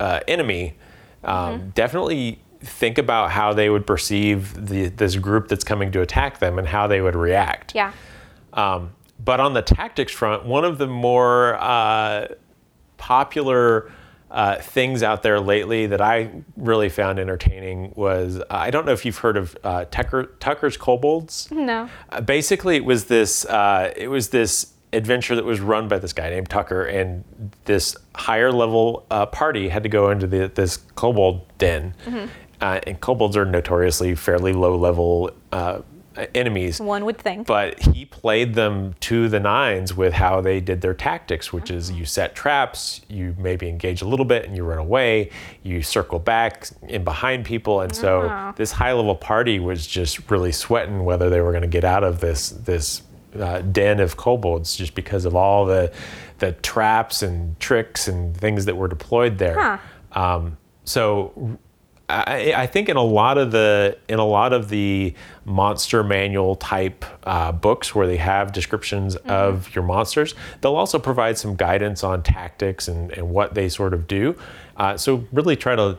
uh, 0.00 0.18
enemy, 0.26 0.74
um, 1.22 1.60
Mm-hmm. 1.60 1.68
definitely 1.70 2.40
think 2.60 2.98
about 2.98 3.30
how 3.30 3.52
they 3.52 3.70
would 3.70 3.86
perceive 3.86 4.66
the, 4.68 4.88
this 4.88 5.14
group 5.14 5.46
that's 5.46 5.62
coming 5.62 5.92
to 5.92 6.00
attack 6.00 6.40
them 6.40 6.58
and 6.58 6.66
how 6.66 6.88
they 6.88 7.00
would 7.00 7.14
react. 7.14 7.74
Yeah. 7.76 7.92
Um, 8.54 8.90
but 9.22 9.40
on 9.40 9.54
the 9.54 9.62
tactics 9.62 10.12
front, 10.12 10.44
one 10.44 10.64
of 10.64 10.78
the 10.78 10.86
more 10.86 11.56
uh, 11.56 12.28
popular 12.96 13.90
uh, 14.30 14.56
things 14.56 15.02
out 15.02 15.22
there 15.22 15.40
lately 15.40 15.86
that 15.86 16.00
I 16.00 16.30
really 16.56 16.88
found 16.88 17.18
entertaining 17.18 17.92
was 17.96 18.42
I 18.50 18.70
don't 18.70 18.84
know 18.84 18.92
if 18.92 19.04
you've 19.04 19.18
heard 19.18 19.36
of 19.36 19.56
uh, 19.64 19.86
Tucker, 19.90 20.24
Tucker's 20.38 20.76
Kobolds. 20.76 21.48
No. 21.50 21.88
Uh, 22.10 22.20
basically, 22.20 22.76
it 22.76 22.84
was 22.84 23.06
this 23.06 23.44
uh, 23.46 23.92
it 23.96 24.08
was 24.08 24.28
this 24.28 24.74
adventure 24.92 25.34
that 25.36 25.44
was 25.44 25.60
run 25.60 25.88
by 25.88 25.98
this 25.98 26.12
guy 26.12 26.30
named 26.30 26.48
Tucker, 26.48 26.84
and 26.84 27.24
this 27.64 27.96
higher 28.14 28.52
level 28.52 29.06
uh, 29.10 29.26
party 29.26 29.68
had 29.68 29.82
to 29.82 29.88
go 29.88 30.10
into 30.10 30.26
the, 30.26 30.50
this 30.54 30.78
kobold 30.94 31.46
den. 31.58 31.94
Uh, 32.60 32.80
and 32.86 33.00
kobolds 33.00 33.36
are 33.36 33.44
notoriously 33.44 34.14
fairly 34.14 34.52
low 34.52 34.76
level 34.76 35.30
uh, 35.52 35.56
uh, 35.56 35.82
enemies. 36.34 36.80
One 36.80 37.04
would 37.04 37.18
think. 37.18 37.46
But 37.46 37.80
he 37.80 38.04
played 38.04 38.54
them 38.54 38.94
to 39.00 39.28
the 39.28 39.40
nines 39.40 39.94
with 39.94 40.12
how 40.14 40.40
they 40.40 40.60
did 40.60 40.80
their 40.80 40.94
tactics, 40.94 41.52
which 41.52 41.70
is 41.70 41.90
you 41.90 42.04
set 42.04 42.34
traps, 42.34 43.00
you 43.08 43.34
maybe 43.38 43.68
engage 43.68 44.02
a 44.02 44.06
little 44.06 44.24
bit 44.24 44.44
and 44.44 44.56
you 44.56 44.64
run 44.64 44.78
away, 44.78 45.30
you 45.62 45.82
circle 45.82 46.18
back 46.18 46.68
in 46.88 47.04
behind 47.04 47.44
people, 47.44 47.80
and 47.80 47.94
so 47.94 48.26
Wow. 48.26 48.52
this 48.56 48.72
high 48.72 48.92
level 48.92 49.14
party 49.14 49.58
was 49.60 49.86
just 49.86 50.30
really 50.30 50.52
sweating 50.52 51.04
whether 51.04 51.30
they 51.30 51.40
were 51.40 51.52
going 51.52 51.62
to 51.62 51.68
get 51.68 51.84
out 51.84 52.04
of 52.04 52.20
this 52.20 52.50
this 52.50 53.02
uh, 53.38 53.60
den 53.60 54.00
of 54.00 54.16
kobolds 54.16 54.74
just 54.74 54.94
because 54.94 55.24
of 55.24 55.36
all 55.36 55.66
the 55.66 55.92
the 56.38 56.52
traps 56.52 57.22
and 57.22 57.58
tricks 57.60 58.08
and 58.08 58.36
things 58.36 58.64
that 58.64 58.76
were 58.76 58.88
deployed 58.88 59.38
there. 59.38 59.58
Huh. 59.60 59.78
Um, 60.12 60.56
so 60.84 61.58
I, 62.10 62.54
I 62.56 62.66
think 62.66 62.88
in 62.88 62.96
a 62.96 63.02
lot 63.02 63.36
of 63.36 63.50
the 63.50 63.98
in 64.08 64.18
a 64.18 64.24
lot 64.24 64.52
of 64.54 64.70
the 64.70 65.12
monster 65.44 66.02
manual 66.02 66.56
type 66.56 67.04
uh, 67.24 67.52
books 67.52 67.94
where 67.94 68.06
they 68.06 68.16
have 68.16 68.52
descriptions 68.52 69.16
of 69.16 69.74
your 69.74 69.84
monsters, 69.84 70.34
they'll 70.60 70.76
also 70.76 70.98
provide 70.98 71.36
some 71.36 71.54
guidance 71.54 72.02
on 72.02 72.22
tactics 72.22 72.88
and, 72.88 73.10
and 73.12 73.28
what 73.28 73.54
they 73.54 73.68
sort 73.68 73.92
of 73.92 74.06
do. 74.06 74.34
Uh, 74.78 74.96
so 74.96 75.24
really 75.32 75.54
try 75.56 75.76
to 75.76 75.82
uh, 75.82 75.96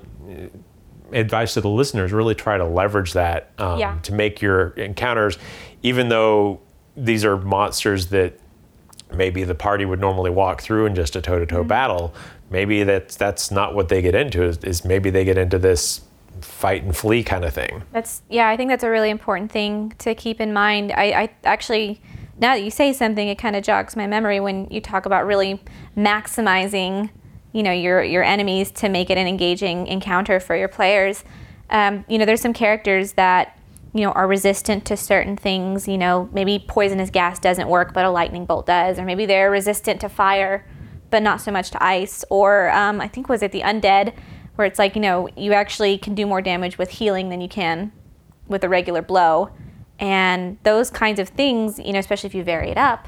advice 1.12 1.54
to 1.54 1.62
the 1.62 1.70
listeners 1.70 2.12
really 2.12 2.36
try 2.36 2.58
to 2.58 2.66
leverage 2.66 3.14
that 3.14 3.52
um, 3.60 3.80
Yeah. 3.80 3.98
to 4.04 4.14
make 4.14 4.42
your 4.42 4.70
encounters, 4.72 5.38
even 5.84 6.10
though 6.10 6.60
these 6.98 7.24
are 7.24 7.38
monsters 7.38 8.08
that 8.08 8.34
maybe 9.14 9.44
the 9.44 9.56
party 9.56 9.86
would 9.86 10.00
normally 10.00 10.30
walk 10.30 10.62
through 10.62 10.86
in 10.86 10.96
just 10.96 11.16
a 11.16 11.22
toe-to-toe 11.22 11.64
battle. 11.64 12.14
Maybe 12.50 12.84
that's 12.84 13.16
that's 13.16 13.52
not 13.52 13.76
what 13.76 13.90
they 13.90 14.02
get 14.02 14.16
into. 14.16 14.44
Is, 14.44 14.58
is 14.60 14.86
maybe 14.86 15.10
they 15.10 15.24
get 15.26 15.38
into 15.38 15.60
this 15.60 16.02
fight 16.42 16.84
and 16.84 16.96
flee 16.96 17.24
kind 17.24 17.44
of 17.46 17.54
thing. 17.54 17.84
That's 17.92 18.22
yeah, 18.30 18.48
I 18.48 18.58
think 18.58 18.70
that's 18.70 18.84
a 18.84 18.90
really 18.90 19.10
important 19.10 19.52
thing 19.52 19.94
to 20.00 20.16
keep 20.16 20.40
in 20.40 20.54
mind. 20.54 20.92
I, 20.92 21.04
I 21.04 21.30
actually 21.44 22.02
now 22.40 22.56
that 22.56 22.64
you 22.64 22.72
say 22.72 22.94
something, 22.94 23.28
it 23.28 23.38
kind 23.38 23.56
of 23.56 23.64
jogs 23.64 23.96
my 23.96 24.08
memory 24.08 24.40
when 24.40 24.68
you 24.72 24.80
talk 24.80 25.06
about 25.06 25.26
really 25.26 25.62
maximizing, 25.98 27.10
you 27.52 27.64
know, 27.64 27.72
your 27.72 28.04
your 28.04 28.24
enemies 28.24 28.72
to 28.72 28.90
make 28.90 29.10
it 29.10 29.18
an 29.18 29.28
engaging 29.28 29.88
encounter 29.88 30.40
for 30.40 30.56
your 30.56 30.70
players. 30.70 31.24
Um, 31.70 32.06
you 32.08 32.18
know, 32.18 32.26
there's 32.26 32.42
some 32.42 32.54
characters 32.54 33.14
that 33.14 33.59
you 33.94 34.02
know 34.02 34.12
are 34.12 34.28
resistant 34.28 34.86
to 34.86 34.98
certain 34.98 35.36
things. 35.36 35.88
You 35.88 35.98
know, 35.98 36.30
maybe 36.34 36.64
poisonous 36.68 37.10
gas 37.10 37.40
doesn't 37.40 37.68
work, 37.68 37.94
but 37.94 38.06
a 38.06 38.10
lightning 38.10 38.46
bolt 38.46 38.66
does, 38.66 39.00
or 39.00 39.06
maybe 39.06 39.26
they're 39.26 39.52
resistant 39.52 40.02
to 40.02 40.10
fire, 40.10 40.66
but 41.10 41.24
not 41.24 41.42
so 41.42 41.52
much 41.52 41.72
to 41.72 41.84
ice. 41.84 42.24
Or 42.30 42.70
um, 42.72 43.02
I 43.02 43.08
think 43.08 43.30
was 43.30 43.42
it 43.42 43.52
the 43.52 43.62
undead, 43.62 44.14
where 44.56 44.68
it's 44.68 44.80
like 44.80 44.96
you 44.96 45.02
know 45.02 45.30
you 45.36 45.54
actually 45.54 45.98
can 45.98 46.16
do 46.16 46.26
more 46.26 46.42
damage 46.42 46.78
with 46.78 46.92
healing 46.92 47.30
than 47.30 47.42
you 47.42 47.50
can 47.50 47.92
with 48.48 48.64
a 48.64 48.70
regular 48.70 49.02
blow. 49.02 49.52
And 50.00 50.58
those 50.64 50.90
kinds 50.90 51.20
of 51.20 51.30
things, 51.30 51.78
you 51.78 51.92
know, 51.92 52.00
especially 52.00 52.28
if 52.28 52.36
you 52.36 52.44
vary 52.44 52.70
it 52.70 52.78
up, 52.78 53.08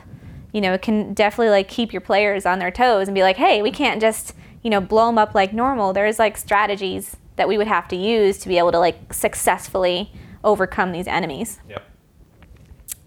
you 0.53 0.61
know, 0.61 0.73
it 0.73 0.81
can 0.81 1.13
definitely 1.13 1.49
like 1.49 1.67
keep 1.67 1.93
your 1.93 2.01
players 2.01 2.45
on 2.45 2.59
their 2.59 2.71
toes 2.71 3.07
and 3.07 3.15
be 3.15 3.23
like, 3.23 3.37
hey, 3.37 3.61
we 3.61 3.71
can't 3.71 4.01
just, 4.01 4.33
you 4.61 4.69
know, 4.69 4.81
blow 4.81 5.07
them 5.07 5.17
up 5.17 5.33
like 5.33 5.53
normal. 5.53 5.93
There's 5.93 6.19
like 6.19 6.37
strategies 6.37 7.15
that 7.37 7.47
we 7.47 7.57
would 7.57 7.67
have 7.67 7.87
to 7.89 7.95
use 7.95 8.37
to 8.39 8.49
be 8.49 8.57
able 8.57 8.71
to 8.73 8.79
like 8.79 9.13
successfully 9.13 10.11
overcome 10.43 10.91
these 10.91 11.07
enemies. 11.07 11.59
Yep. 11.69 11.83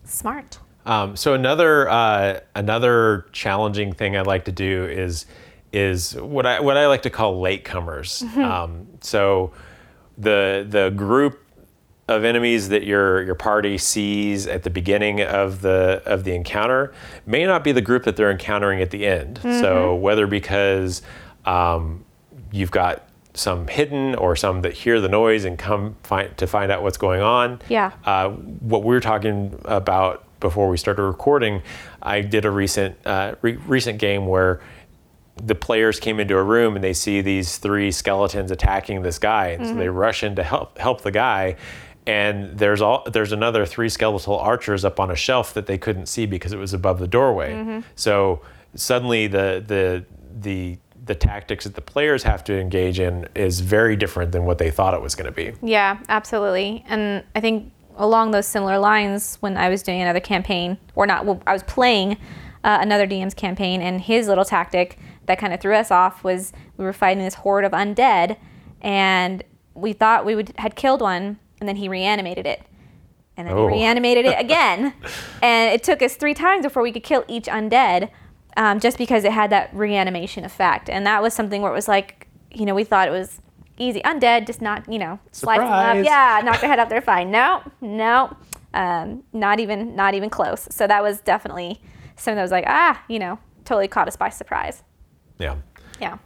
Smart. 0.05 0.59
Um, 0.87 1.17
so 1.17 1.35
another 1.35 1.89
uh, 1.89 2.41
another 2.55 3.27
challenging 3.33 3.93
thing 3.93 4.17
I 4.17 4.23
like 4.23 4.45
to 4.45 4.53
do 4.53 4.85
is 4.85 5.27
is 5.73 6.15
what 6.15 6.47
I 6.47 6.61
what 6.61 6.77
I 6.77 6.87
like 6.87 7.03
to 7.03 7.11
call 7.11 7.41
latecomers. 7.41 8.23
Um, 8.37 8.87
so 9.01 9.53
the 10.19 10.67
the 10.69 10.91
group 10.91 11.41
of 12.07 12.23
enemies 12.23 12.69
that 12.69 12.85
your 12.85 13.23
your 13.23 13.35
party 13.35 13.79
sees 13.79 14.47
at 14.47 14.63
the 14.63 14.71
beginning 14.71 15.23
of 15.23 15.63
the 15.63 16.03
of 16.05 16.25
the 16.25 16.35
encounter 16.35 16.93
may 17.25 17.47
not 17.47 17.65
be 17.65 17.73
the 17.73 17.81
group 17.81 18.05
that 18.05 18.17
they're 18.17 18.31
encountering 18.31 18.83
at 18.83 18.91
the 18.91 19.07
end. 19.07 19.41
So 19.43 19.95
whether 19.95 20.27
because 20.27 21.01
um, 21.47 22.05
you've 22.53 22.71
got 22.71 23.09
some 23.35 23.67
hidden 23.67 24.15
or 24.15 24.37
some 24.37 24.63
that 24.63 24.73
hear 24.73 25.01
the 25.01 25.09
noise 25.09 25.45
and 25.45 25.59
come 25.59 25.97
find 26.03 26.37
to 26.39 26.47
find 26.47 26.71
out 26.71 26.83
what's 26.83 26.99
going 26.99 27.21
on. 27.21 27.61
Yeah. 27.69 27.93
Uh, 28.05 28.31
what 28.31 28.85
we 28.85 28.95
were 28.95 29.01
talking 29.01 29.59
about 29.65 30.25
before 30.41 30.69
we 30.69 30.77
started 30.77 31.03
recording, 31.03 31.63
I 32.03 32.21
did 32.21 32.45
a 32.45 32.51
recent 32.51 32.97
uh, 33.05 33.35
re- 33.43 33.57
recent 33.57 33.99
game 33.99 34.27
where 34.27 34.61
the 35.37 35.55
players 35.55 35.99
came 35.99 36.21
into 36.21 36.37
a 36.37 36.43
room 36.43 36.77
and 36.77 36.85
they 36.85 36.93
see 36.93 37.21
these 37.21 37.59
three 37.59 37.91
skeletons 37.91 38.51
attacking 38.53 39.03
this 39.03 39.19
guy, 39.19 39.49
and 39.49 39.67
so 39.67 39.75
they 39.75 39.89
rush 39.89 40.23
in 40.23 40.37
to 40.37 40.43
help 40.45 40.79
help 40.79 41.03
the 41.03 41.11
guy. 41.11 41.57
And 42.07 42.59
there's 42.59 42.83
all 42.83 43.03
there's 43.11 43.33
another 43.33 43.67
three 43.67 43.89
skeletal 43.89 44.39
archers 44.39 44.85
up 44.85 45.01
on 45.01 45.11
a 45.11 45.17
shelf 45.17 45.55
that 45.55 45.67
they 45.67 45.79
couldn't 45.79 46.07
see 46.07 46.27
because 46.27 46.53
it 46.53 46.59
was 46.59 46.73
above 46.73 47.01
the 47.01 47.09
doorway. 47.09 47.83
So 47.97 48.43
suddenly 48.77 49.27
the 49.27 49.65
the 49.67 50.05
the 50.39 50.79
the 51.05 51.15
tactics 51.15 51.65
that 51.65 51.75
the 51.75 51.81
players 51.83 52.23
have 52.23 52.43
to 52.45 52.59
engage 52.59 52.99
in 52.99 53.29
is 53.35 53.61
very 53.61 53.95
different 53.97 54.33
than 54.33 54.45
what 54.45 54.59
they 54.59 54.71
thought 54.71 54.95
it 54.95 55.03
was 55.03 55.15
going 55.15 55.27
to 55.27 55.33
be. 55.33 55.53
Yeah, 55.63 55.99
absolutely. 56.09 56.85
And 56.89 57.25
I 57.35 57.41
think 57.41 57.73
along 57.97 58.31
those 58.31 58.47
similar 58.47 58.79
lines, 58.79 59.37
when 59.41 59.57
I 59.57 59.69
was 59.69 59.83
doing 59.83 60.01
another 60.01 60.21
campaign, 60.21 60.79
or 60.95 61.07
not, 61.07 61.27
well, 61.27 61.43
I 61.47 61.53
was 61.53 61.63
playing 61.65 62.13
uh, 62.65 62.79
another 62.81 63.07
DM's 63.07 63.35
campaign, 63.35 63.83
and 63.83 64.01
his 64.01 64.29
little 64.29 64.45
tactic 64.47 64.99
that 65.27 65.39
kind 65.39 65.53
of 65.53 65.61
threw 65.61 65.75
us 65.75 65.91
off 65.91 66.25
was 66.25 66.53
we 66.79 66.85
were 66.85 66.93
fighting 66.93 67.23
this 67.23 67.35
horde 67.35 67.65
of 67.65 67.73
undead, 67.73 68.37
and 68.81 69.43
we 69.75 69.93
thought 69.93 70.25
we 70.25 70.35
would 70.35 70.53
had 70.59 70.75
killed 70.77 71.01
one, 71.01 71.39
and 71.61 71.69
then 71.69 71.77
he 71.77 71.89
reanimated 71.89 72.47
it. 72.47 72.63
And 73.37 73.47
then 73.49 73.55
Oh. 73.57 73.69
he 73.69 73.75
reanimated 73.75 74.27
it 74.27 74.37
again. 74.39 74.95
and 75.43 75.73
it 75.75 75.83
took 75.83 76.01
us 76.03 76.17
three 76.17 76.35
times 76.35 76.65
before 76.65 76.83
we 76.83 76.93
could 76.93 77.03
kill 77.03 77.25
each 77.29 77.45
undead 77.47 78.09
um, 78.57 78.81
just 78.81 78.99
because 78.99 79.25
it 79.25 79.33
had 79.33 79.51
that 79.51 79.75
reanimation 79.75 80.45
effect. 80.45 80.89
And 80.89 81.07
that 81.07 81.23
was 81.23 81.35
something 81.35 81.63
where 81.63 81.71
it 81.71 81.75
was 81.75 81.89
like, 81.89 82.29
you 82.53 82.65
know, 82.67 82.75
we 82.75 82.85
thought 82.85 83.09
it 83.09 83.11
was 83.11 83.41
easy. 83.79 84.01
Undead, 84.03 84.47
just 84.47 84.63
not, 84.63 84.91
you 84.91 84.99
know, 84.99 85.19
slice 85.33 85.59
them 85.59 85.69
up. 85.69 85.97
Surprise. 85.97 86.05
Yeah, 86.05 86.41
knock 86.45 86.61
their 86.61 86.71
head 86.71 86.79
up, 86.79 86.89
they're 86.91 87.01
fine. 87.01 87.31
No, 87.31 87.63
no, 87.81 88.37
um, 88.73 89.23
not 89.33 89.61
even, 89.61 89.97
not 89.97 90.15
even 90.15 90.31
close. 90.31 90.69
So 90.71 90.87
that 90.87 91.03
was 91.03 91.21
definitely 91.21 91.81
something 92.17 92.37
that 92.37 92.43
was 92.43 92.53
like, 92.53 92.65
ah, 92.67 93.03
you 93.09 93.19
know, 93.19 93.39
totally 93.65 93.89
caught 93.89 94.09
us 94.09 94.17
by 94.17 94.29
surprise. 94.29 94.83
Yeah. 95.39 95.57
Yeah. 96.01 96.19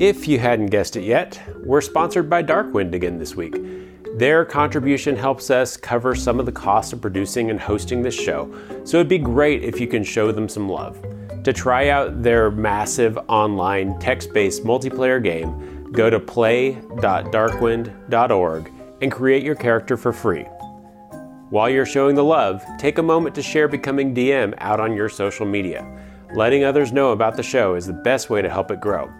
If 0.00 0.28
you 0.28 0.38
hadn't 0.38 0.66
guessed 0.66 0.94
it 0.94 1.02
yet, 1.02 1.40
we're 1.64 1.80
sponsored 1.80 2.30
by 2.30 2.44
Darkwind 2.44 2.94
again 2.94 3.18
this 3.18 3.34
week. 3.34 3.56
Their 4.16 4.44
contribution 4.44 5.16
helps 5.16 5.50
us 5.50 5.76
cover 5.76 6.14
some 6.14 6.40
of 6.40 6.46
the 6.46 6.52
cost 6.52 6.92
of 6.92 7.00
producing 7.00 7.50
and 7.50 7.60
hosting 7.60 8.02
this 8.02 8.14
show, 8.14 8.52
so 8.84 8.98
it'd 8.98 9.08
be 9.08 9.18
great 9.18 9.62
if 9.62 9.80
you 9.80 9.86
can 9.86 10.02
show 10.02 10.32
them 10.32 10.48
some 10.48 10.68
love. 10.68 11.00
To 11.44 11.52
try 11.52 11.88
out 11.88 12.22
their 12.22 12.50
massive 12.50 13.18
online 13.28 13.98
text 13.98 14.32
based 14.32 14.64
multiplayer 14.64 15.22
game, 15.22 15.92
go 15.92 16.10
to 16.10 16.18
play.darkwind.org 16.18 18.72
and 19.00 19.12
create 19.12 19.44
your 19.44 19.54
character 19.54 19.96
for 19.96 20.12
free. 20.12 20.44
While 21.50 21.70
you're 21.70 21.86
showing 21.86 22.14
the 22.14 22.24
love, 22.24 22.62
take 22.78 22.98
a 22.98 23.02
moment 23.02 23.34
to 23.36 23.42
share 23.42 23.68
Becoming 23.68 24.14
DM 24.14 24.52
out 24.58 24.80
on 24.80 24.94
your 24.94 25.08
social 25.08 25.46
media. 25.46 25.86
Letting 26.34 26.64
others 26.64 26.92
know 26.92 27.12
about 27.12 27.36
the 27.36 27.42
show 27.42 27.74
is 27.74 27.86
the 27.86 27.94
best 27.94 28.28
way 28.28 28.42
to 28.42 28.50
help 28.50 28.70
it 28.70 28.80
grow. 28.80 29.10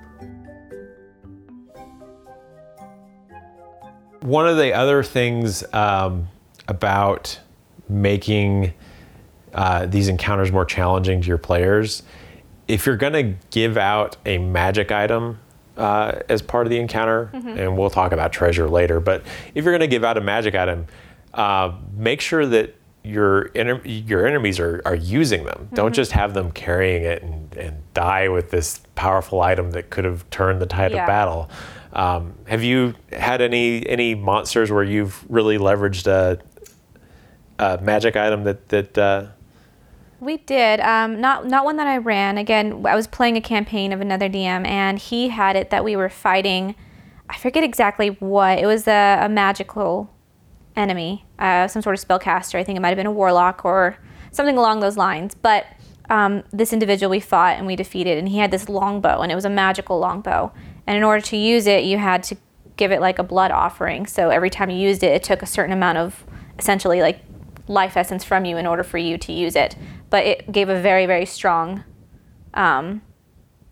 One 4.21 4.49
of 4.49 4.57
the 4.57 4.73
other 4.75 5.03
things 5.03 5.63
um, 5.73 6.29
about 6.67 7.39
making 7.89 8.75
uh, 9.55 9.87
these 9.87 10.09
encounters 10.09 10.53
more 10.53 10.65
challenging 10.65 11.21
to 11.23 11.29
your 11.29 11.39
players, 11.39 12.03
if 12.67 12.85
you're 12.85 12.97
going 12.97 13.13
to 13.15 13.37
give 13.51 13.77
out 13.77 14.17
a 14.27 14.39
magic 14.39 14.93
item 14.93 15.39
uh, 15.77 16.19
as 16.29 16.43
part 16.43 16.67
of 16.67 16.71
the 16.71 16.79
encounter, 16.79 17.31
and 17.33 17.79
we'll 17.79 17.89
talk 17.91 18.13
about 18.13 18.33
treasure 18.33 18.69
later, 18.69 19.01
but 19.01 19.23
if 19.55 19.65
you're 19.65 19.73
going 19.73 19.81
to 19.81 19.87
give 19.87 20.05
out 20.05 20.19
a 20.19 20.21
magic 20.21 20.55
item, 20.55 20.87
uh, 21.35 21.73
make 21.97 22.21
sure 22.21 22.45
that 22.47 22.75
your 23.05 23.51
your 23.87 24.27
enemies 24.27 24.59
are, 24.61 24.83
are 24.85 24.97
using 24.97 25.45
them. 25.45 25.69
Don't 25.73 25.95
just 25.95 26.13
have 26.13 26.35
them 26.35 26.51
carrying 26.51 27.05
it 27.05 27.23
and, 27.23 27.57
and 27.57 27.83
die 27.95 28.29
with 28.29 28.51
this 28.51 28.81
powerful 28.97 29.41
item 29.41 29.71
that 29.71 29.89
could 29.89 30.05
have 30.05 30.29
turned 30.31 30.61
the 30.61 30.67
tide 30.67 30.91
Yeah. 30.91 31.03
of 31.05 31.07
battle. 31.07 31.49
Um, 31.93 32.35
have 32.47 32.63
you 32.63 32.95
had 33.13 33.41
any 33.41 33.87
any 33.89 34.15
monsters 34.15 34.71
where 34.71 34.85
you've 34.85 35.25
really 35.31 35.59
leveraged 35.59 36.07
a, 36.07 36.39
a 37.59 37.79
magic 37.83 38.17
item 38.17 38.45
that 38.45 38.69
that 38.69 38.99
uh, 38.99 39.27
We 40.21 40.39
did. 40.39 40.81
Um, 40.81 41.21
not 41.21 41.47
not 41.47 41.65
one 41.65 41.77
that 41.77 41.87
I 41.87 41.99
ran. 41.99 42.39
Again, 42.39 42.85
I 42.87 42.95
was 42.95 43.07
playing 43.07 43.37
a 43.37 43.41
campaign 43.41 43.93
of 43.93 44.01
another 44.01 44.29
DM, 44.29 44.67
and 44.67 44.99
he 44.99 45.29
had 45.29 45.57
it 45.57 45.71
that 45.71 45.85
we 45.85 45.97
were 45.97 46.11
fighting. 46.11 46.75
I 47.31 47.37
forget 47.37 47.65
exactly 47.65 48.09
what. 48.09 48.59
It 48.59 48.67
was 48.67 48.87
a, 48.87 49.19
a 49.23 49.29
magical 49.29 50.11
enemy, 50.77 51.27
uh, 51.39 51.69
some 51.69 51.83
sort 51.83 51.99
of 51.99 52.07
spellcaster. 52.07 52.59
I 52.59 52.65
think 52.65 52.77
it 52.77 52.81
might 52.81 52.89
have 52.89 52.97
been 52.97 53.07
a 53.07 53.13
warlock 53.13 53.65
or 53.65 53.99
something 54.31 54.57
along 54.57 54.81
those 54.81 54.97
lines. 54.97 55.35
But 55.35 55.67
um, 56.11 56.45
this 56.53 56.73
individual 56.73 57.11
we 57.11 57.21
fought 57.21 57.57
and 57.59 57.67
we 57.67 57.77
defeated, 57.77 58.19
and 58.19 58.29
he 58.29 58.39
had 58.39 58.51
this 58.51 58.69
longbow, 58.69 59.21
and 59.21 59.31
it 59.31 59.35
was 59.35 59.45
a 59.45 59.51
magical 59.51 59.99
longbow. 59.99 60.53
And 60.89 60.97
in 60.97 61.05
order 61.05 61.21
to 61.21 61.37
use 61.37 61.67
it, 61.67 61.85
you 61.85 61.99
had 61.99 62.23
to 62.25 62.37
give 62.79 62.93
it 62.93 63.01
like 63.03 63.19
a 63.19 63.23
blood 63.23 63.51
offering. 63.51 64.07
So 64.07 64.31
every 64.31 64.49
time 64.49 64.71
you 64.71 64.79
used 64.79 65.03
it, 65.03 65.13
it 65.13 65.23
took 65.23 65.43
a 65.43 65.47
certain 65.47 65.75
amount 65.75 65.99
of 65.99 66.25
essentially 66.59 67.03
like 67.03 67.21
life 67.67 67.95
essence 67.95 68.25
from 68.25 68.47
you 68.47 68.57
in 68.57 68.67
order 68.67 68.83
for 68.83 68.97
you 68.97 69.19
to 69.19 69.33
use 69.33 69.55
it. 69.55 69.77
But 70.09 70.25
it 70.25 70.51
gave 70.51 70.71
a 70.71 70.81
very 70.81 71.05
very 71.05 71.27
strong 71.27 71.85
um, 72.55 73.03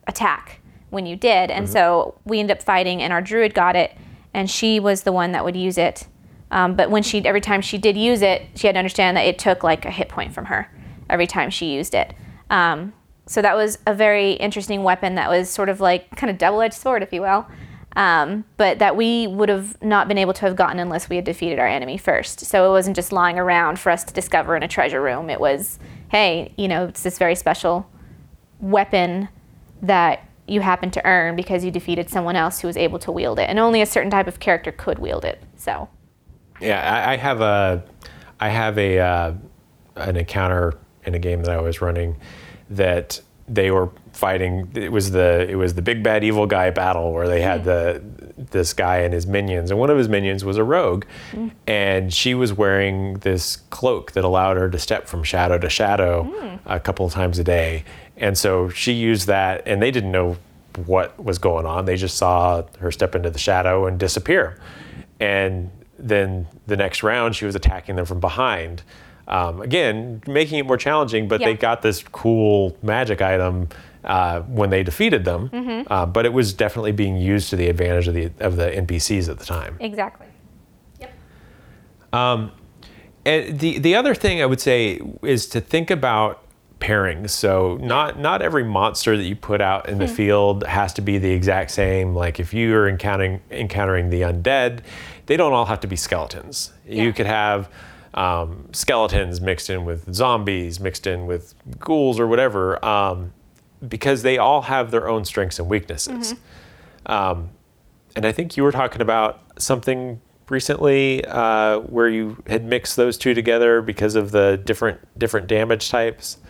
attack 0.06 0.60
when 0.90 1.06
you 1.06 1.16
did, 1.16 1.50
and 1.50 1.66
so 1.68 2.20
we 2.26 2.38
ended 2.38 2.58
up 2.58 2.62
fighting, 2.62 3.00
and 3.00 3.14
our 3.14 3.22
druid 3.22 3.54
got 3.54 3.76
it, 3.76 3.96
and 4.34 4.50
she 4.50 4.78
was 4.78 5.02
the 5.02 5.12
one 5.12 5.32
that 5.32 5.42
would 5.42 5.56
use 5.56 5.78
it. 5.78 6.06
Um, 6.50 6.76
but 6.76 6.90
when 6.90 7.02
she 7.02 7.24
every 7.24 7.40
time 7.40 7.62
she 7.62 7.78
did 7.78 7.96
use 7.96 8.20
it, 8.20 8.42
she 8.54 8.66
had 8.66 8.74
to 8.74 8.78
understand 8.78 9.16
that 9.16 9.24
it 9.24 9.38
took 9.38 9.64
like 9.64 9.86
a 9.86 9.90
hit 9.90 10.10
point 10.10 10.34
from 10.34 10.44
her 10.44 10.70
every 11.08 11.26
time 11.26 11.48
she 11.48 11.72
used 11.72 11.94
it. 11.94 12.12
Um, 12.50 12.92
so 13.26 13.42
that 13.42 13.56
was 13.56 13.78
a 13.86 13.94
very 13.94 14.32
interesting 14.32 14.82
weapon 14.82 15.16
that 15.16 15.28
was 15.28 15.50
sort 15.50 15.68
of 15.68 15.80
like 15.80 16.14
kind 16.16 16.30
of 16.30 16.38
double-edged 16.38 16.74
sword, 16.74 17.02
if 17.02 17.12
you 17.12 17.22
will. 17.22 17.46
Um, 17.96 18.44
but 18.58 18.78
that 18.78 18.94
we 18.94 19.26
would 19.26 19.48
have 19.48 19.82
not 19.82 20.06
been 20.06 20.18
able 20.18 20.34
to 20.34 20.42
have 20.42 20.54
gotten 20.54 20.78
unless 20.78 21.08
we 21.08 21.16
had 21.16 21.24
defeated 21.24 21.58
our 21.58 21.66
enemy 21.66 21.96
first. 21.96 22.40
So 22.40 22.68
it 22.68 22.70
wasn't 22.70 22.94
just 22.94 23.10
lying 23.10 23.38
around 23.38 23.78
for 23.78 23.90
us 23.90 24.04
to 24.04 24.12
discover 24.12 24.54
in 24.54 24.62
a 24.62 24.68
treasure 24.68 25.00
room. 25.00 25.30
It 25.30 25.40
was, 25.40 25.78
hey, 26.10 26.52
you 26.58 26.68
know, 26.68 26.84
it's 26.84 27.02
this 27.02 27.16
very 27.16 27.34
special 27.34 27.88
weapon 28.60 29.30
that 29.80 30.28
you 30.46 30.60
happen 30.60 30.90
to 30.90 31.04
earn 31.06 31.36
because 31.36 31.64
you 31.64 31.70
defeated 31.70 32.10
someone 32.10 32.36
else 32.36 32.60
who 32.60 32.66
was 32.66 32.76
able 32.76 32.98
to 32.98 33.10
wield 33.10 33.38
it, 33.38 33.48
and 33.48 33.58
only 33.58 33.80
a 33.80 33.86
certain 33.86 34.10
type 34.10 34.26
of 34.26 34.40
character 34.40 34.72
could 34.72 34.98
wield 34.98 35.24
it. 35.24 35.42
So, 35.56 35.88
Yeah, 36.60 36.80
I, 36.80 37.14
I 37.14 37.16
have 37.16 37.40
a, 37.40 37.82
I 38.40 38.48
have 38.50 38.78
a, 38.78 38.98
uh, 38.98 39.34
an 39.96 40.16
encounter 40.16 40.74
in 41.04 41.14
a 41.14 41.18
game 41.18 41.42
that 41.42 41.50
I 41.50 41.60
was 41.60 41.80
running, 41.80 42.16
that 42.70 43.20
they 43.48 43.70
were 43.70 43.90
fighting. 44.12 44.70
It 44.74 44.90
was 44.90 45.12
the 45.12 45.48
it 45.48 45.56
was 45.56 45.74
the 45.74 45.82
big 45.82 46.02
bad 46.02 46.24
evil 46.24 46.46
guy 46.46 46.70
battle 46.70 47.12
where 47.12 47.28
they 47.28 47.40
had 47.40 47.62
mm. 47.62 47.64
the 47.64 48.02
this 48.50 48.72
guy 48.72 48.98
and 48.98 49.14
his 49.14 49.26
minions, 49.26 49.70
and 49.70 49.78
one 49.80 49.90
of 49.90 49.98
his 49.98 50.08
minions 50.08 50.44
was 50.44 50.56
a 50.56 50.64
rogue, 50.64 51.04
mm. 51.32 51.50
and 51.66 52.12
she 52.12 52.34
was 52.34 52.52
wearing 52.52 53.14
this 53.20 53.56
cloak 53.70 54.12
that 54.12 54.24
allowed 54.24 54.56
her 54.56 54.68
to 54.68 54.78
step 54.78 55.06
from 55.06 55.22
shadow 55.22 55.58
to 55.58 55.70
shadow 55.70 56.24
mm. 56.24 56.58
a 56.66 56.80
couple 56.80 57.06
of 57.06 57.12
times 57.12 57.38
a 57.38 57.44
day, 57.44 57.84
and 58.16 58.36
so 58.36 58.68
she 58.68 58.92
used 58.92 59.26
that, 59.26 59.62
and 59.66 59.80
they 59.80 59.90
didn't 59.90 60.12
know 60.12 60.36
what 60.84 61.22
was 61.22 61.38
going 61.38 61.66
on. 61.66 61.84
They 61.84 61.96
just 61.96 62.16
saw 62.16 62.62
her 62.80 62.90
step 62.90 63.14
into 63.14 63.30
the 63.30 63.38
shadow 63.38 63.86
and 63.86 63.98
disappear. 63.98 64.60
And 65.20 65.70
then 65.98 66.46
the 66.66 66.76
next 66.76 67.02
round, 67.02 67.34
she 67.34 67.46
was 67.46 67.54
attacking 67.54 67.96
them 67.96 68.04
from 68.04 68.20
behind. 68.20 68.82
Um, 69.28 69.60
again, 69.60 70.22
making 70.26 70.58
it 70.60 70.66
more 70.66 70.76
challenging, 70.76 71.26
but 71.28 71.40
Yeah. 71.40 71.48
they 71.48 71.54
got 71.54 71.82
this 71.82 72.02
cool 72.02 72.76
magic 72.82 73.20
item 73.20 73.68
uh, 74.04 74.40
when 74.42 74.70
they 74.70 74.84
defeated 74.84 75.24
them. 75.24 75.48
Mm-hmm. 75.48 75.92
Uh, 75.92 76.06
but 76.06 76.24
it 76.26 76.32
was 76.32 76.52
definitely 76.52 76.92
being 76.92 77.16
used 77.16 77.50
to 77.50 77.56
the 77.56 77.68
advantage 77.68 78.06
of 78.06 78.14
the 78.14 78.30
of 78.38 78.54
the 78.56 78.70
NPCs 78.70 79.28
at 79.28 79.38
the 79.38 79.44
time. 79.44 79.76
exactly. 79.80 80.26
Yep. 81.00 81.12
And 82.12 83.58
the 83.58 83.78
the 83.78 83.94
other 83.96 84.14
thing 84.14 84.40
I 84.40 84.46
would 84.46 84.60
say 84.60 85.00
is 85.22 85.46
to 85.48 85.60
think 85.60 85.90
about 85.90 86.42
pairings. 86.78 87.30
So 87.30 87.78
not 87.82 88.18
not 88.20 88.42
every 88.42 88.62
monster 88.62 89.16
that 89.16 89.24
you 89.24 89.34
put 89.34 89.60
out 89.60 89.88
in 89.88 89.98
the 89.98 90.06
field 90.06 90.64
has 90.64 90.92
to 90.94 91.02
be 91.02 91.18
the 91.18 91.30
exact 91.32 91.72
same. 91.72 92.14
Like 92.14 92.38
if 92.38 92.54
you 92.54 92.74
are 92.76 92.88
encountering 92.88 93.40
encountering 93.50 94.10
the 94.10 94.20
undead, 94.22 94.80
they 95.26 95.36
don't 95.36 95.52
all 95.52 95.64
have 95.66 95.80
to 95.80 95.88
be 95.88 95.96
skeletons. 95.96 96.72
Yeah. 96.86 97.02
You 97.02 97.12
could 97.12 97.26
have 97.26 97.68
um, 98.16 98.68
skeletons 98.72 99.40
mixed 99.40 99.70
in 99.70 99.84
with 99.84 100.12
zombies, 100.14 100.80
mixed 100.80 101.06
in 101.06 101.26
with 101.26 101.54
ghouls 101.78 102.18
or 102.18 102.26
whatever, 102.26 102.82
um, 102.84 103.32
because 103.86 104.22
they 104.22 104.38
all 104.38 104.62
have 104.62 104.90
their 104.90 105.08
own 105.08 105.24
strengths 105.24 105.58
and 105.58 105.68
weaknesses. 105.68 106.34
Um, 107.06 107.50
and 108.14 108.24
I 108.24 108.32
think 108.32 108.56
you 108.56 108.62
were 108.62 108.72
talking 108.72 109.02
about 109.02 109.42
something 109.58 110.20
recently 110.48 111.24
uh, 111.26 111.80
where 111.80 112.08
you 112.08 112.42
had 112.46 112.64
mixed 112.64 112.96
those 112.96 113.18
two 113.18 113.34
together 113.34 113.82
because 113.82 114.14
of 114.14 114.30
the 114.30 114.60
different 114.64 115.00
different 115.18 115.46
damage 115.46 115.90
types. 115.90 116.38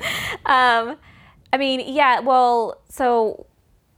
Um, 0.46 0.96
I 1.52 1.56
mean, 1.58 1.82
yeah, 1.86 2.20
well, 2.20 2.80
so, 2.88 3.46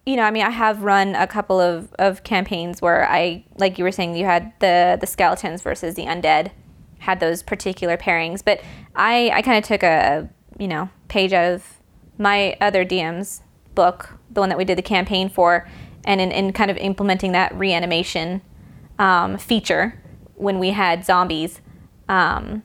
you 0.05 0.17
know, 0.17 0.23
I 0.23 0.31
mean, 0.31 0.43
I 0.43 0.51
have 0.51 0.83
run 0.83 1.15
a 1.15 1.27
couple 1.27 1.61
of, 1.61 1.93
of 1.99 2.25
campaigns 2.25 2.83
where 2.83 3.09
I, 3.09 3.45
like 3.57 3.79
you 3.79 3.85
were 3.85 3.93
saying, 3.93 4.17
you 4.17 4.25
had 4.25 4.53
the, 4.59 4.99
the 5.01 5.07
skeletons 5.07 5.63
versus 5.63 5.95
the 5.95 6.07
undead, 6.07 6.51
had 6.99 7.21
those 7.21 7.43
particular 7.43 7.97
pairings. 7.97 8.45
But 8.45 8.61
I, 8.97 9.31
I 9.31 9.43
kind 9.43 9.59
of 9.59 9.65
took 9.65 9.83
a, 9.83 10.29
you 10.59 10.67
know, 10.67 10.91
page 11.09 11.33
out 11.33 11.53
of 11.53 11.81
my 12.19 12.57
other 12.61 12.85
DM's 12.85 13.43
book, 13.75 14.19
the 14.31 14.41
one 14.41 14.49
that 14.49 14.59
we 14.59 14.65
did 14.65 14.77
the 14.77 14.83
campaign 14.83 15.29
for, 15.29 15.69
and 16.05 16.21
in, 16.21 16.33
in 16.33 16.53
kind 16.53 16.71
of 16.71 16.77
implementing 16.79 17.33
that 17.33 17.55
reanimation 17.57 18.43
um, 18.99 19.39
feature 19.39 20.03
when 20.35 20.59
we 20.59 20.71
had 20.71 21.05
zombies. 21.05 21.61
Um, 22.09 22.65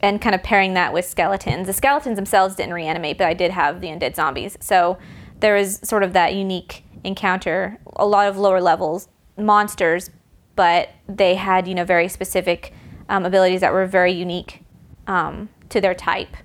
and 0.00 0.20
kind 0.20 0.34
of 0.34 0.44
pairing 0.44 0.74
that 0.74 0.92
with 0.92 1.04
skeletons. 1.04 1.66
The 1.66 1.72
skeletons 1.72 2.14
themselves 2.14 2.54
didn't 2.54 2.72
reanimate, 2.72 3.18
but 3.18 3.26
I 3.26 3.34
did 3.34 3.50
have 3.50 3.80
the 3.80 3.88
undead 3.88 4.14
zombies. 4.14 4.56
So 4.60 4.96
there 5.40 5.54
was 5.54 5.80
sort 5.82 6.02
of 6.02 6.12
that 6.12 6.34
unique 6.34 6.84
encounter. 7.04 7.78
A 7.96 8.06
lot 8.06 8.28
of 8.28 8.36
lower 8.36 8.60
levels 8.60 9.08
monsters, 9.36 10.10
but 10.56 10.90
they 11.08 11.36
had 11.36 11.68
you 11.68 11.74
know 11.74 11.84
very 11.84 12.08
specific 12.08 12.72
um, 13.08 13.24
abilities 13.24 13.60
that 13.60 13.72
were 13.72 13.86
very 13.86 14.12
unique 14.12 14.62
um, 15.06 15.48
to 15.70 15.80
their 15.80 15.94
type. 15.94 16.36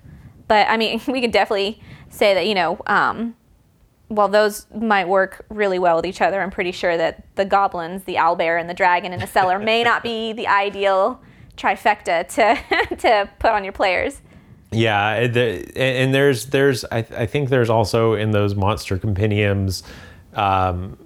But 0.47 0.67
I 0.69 0.77
mean, 0.77 1.01
we 1.07 1.21
could 1.21 1.31
definitely 1.31 1.81
say 2.09 2.33
that 2.33 2.47
you 2.47 2.55
know. 2.55 2.81
Um, 2.87 3.35
while 4.09 4.27
those 4.27 4.67
might 4.75 5.07
work 5.07 5.43
really 5.49 5.79
well 5.79 5.95
with 5.95 6.05
each 6.05 6.21
other, 6.21 6.39
I'm 6.39 6.51
pretty 6.51 6.71
sure 6.71 6.95
that 6.97 7.25
the 7.35 7.45
goblins, 7.45 8.03
the 8.03 8.15
owlbear, 8.15 8.59
and 8.59 8.69
the 8.69 8.73
dragon 8.75 9.11
in 9.11 9.19
the 9.19 9.25
cellar 9.25 9.57
may 9.57 9.83
not 9.83 10.03
be 10.03 10.33
the 10.33 10.45
ideal 10.45 11.19
trifecta 11.57 12.27
to 12.27 12.95
to 12.97 13.29
put 13.39 13.51
on 13.51 13.63
your 13.63 13.73
players. 13.73 14.21
Yeah, 14.73 15.27
the, 15.27 15.71
and, 15.77 16.13
there's 16.13 16.47
there's 16.47 16.85
I, 16.85 16.99
I 16.99 17.25
think 17.25 17.49
there's 17.49 17.69
also 17.69 18.13
in 18.13 18.31
those 18.31 18.55
monster 18.55 18.97
compendiums 18.97 19.83
um, 20.33 20.97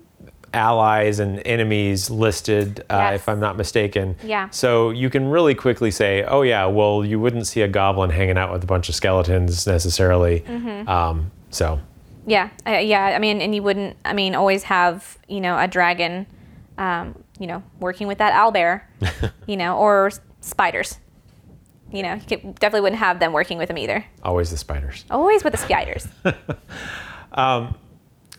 allies 0.53 1.19
and 1.19 1.41
enemies 1.45 2.09
listed, 2.09 2.79
uh, 2.89 2.95
Yes. 3.11 3.15
if 3.21 3.29
I'm 3.29 3.39
not 3.39 3.57
mistaken. 3.57 4.15
Yeah. 4.23 4.49
So 4.49 4.89
you 4.91 5.09
can 5.09 5.27
really 5.27 5.53
quickly 5.55 5.91
say, 5.91 6.23
oh 6.23 6.41
yeah, 6.41 6.65
well 6.65 7.03
you 7.05 7.19
wouldn't 7.19 7.47
see 7.47 7.61
a 7.61 7.67
goblin 7.67 8.09
hanging 8.09 8.37
out 8.37 8.51
with 8.51 8.63
a 8.63 8.67
bunch 8.67 8.89
of 8.89 8.95
skeletons 8.95 9.67
necessarily. 9.67 10.41
Mm-hmm. 10.41 10.87
Um, 10.87 11.31
so 11.49 11.79
Yeah, 12.25 12.49
uh, 12.65 12.71
yeah. 12.77 13.05
I 13.15 13.19
mean, 13.19 13.41
and 13.41 13.53
you 13.53 13.61
wouldn't. 13.63 13.97
I 14.05 14.13
mean, 14.13 14.35
always 14.35 14.63
have 14.63 15.17
you 15.27 15.41
know 15.41 15.57
a 15.57 15.67
dragon, 15.67 16.25
um, 16.77 17.15
you 17.39 17.47
know, 17.47 17.61
working 17.79 18.07
with 18.07 18.17
that 18.19 18.33
owl 18.33 18.51
bear, 18.51 18.89
you 19.47 19.57
know, 19.57 19.77
or 19.77 20.11
spiders. 20.41 20.97
You 21.91 22.03
know, 22.03 22.13
you 22.15 22.21
could, 22.27 22.55
definitely 22.55 22.81
wouldn't 22.81 22.99
have 22.99 23.19
them 23.19 23.31
working 23.33 23.57
with 23.57 23.69
him 23.69 23.77
either. 23.77 24.05
always 24.23 24.51
the 24.51 24.57
spiders. 24.57 25.05
Always 25.09 25.43
with 25.43 25.53
the 25.53 25.57
spiders. 25.57 26.07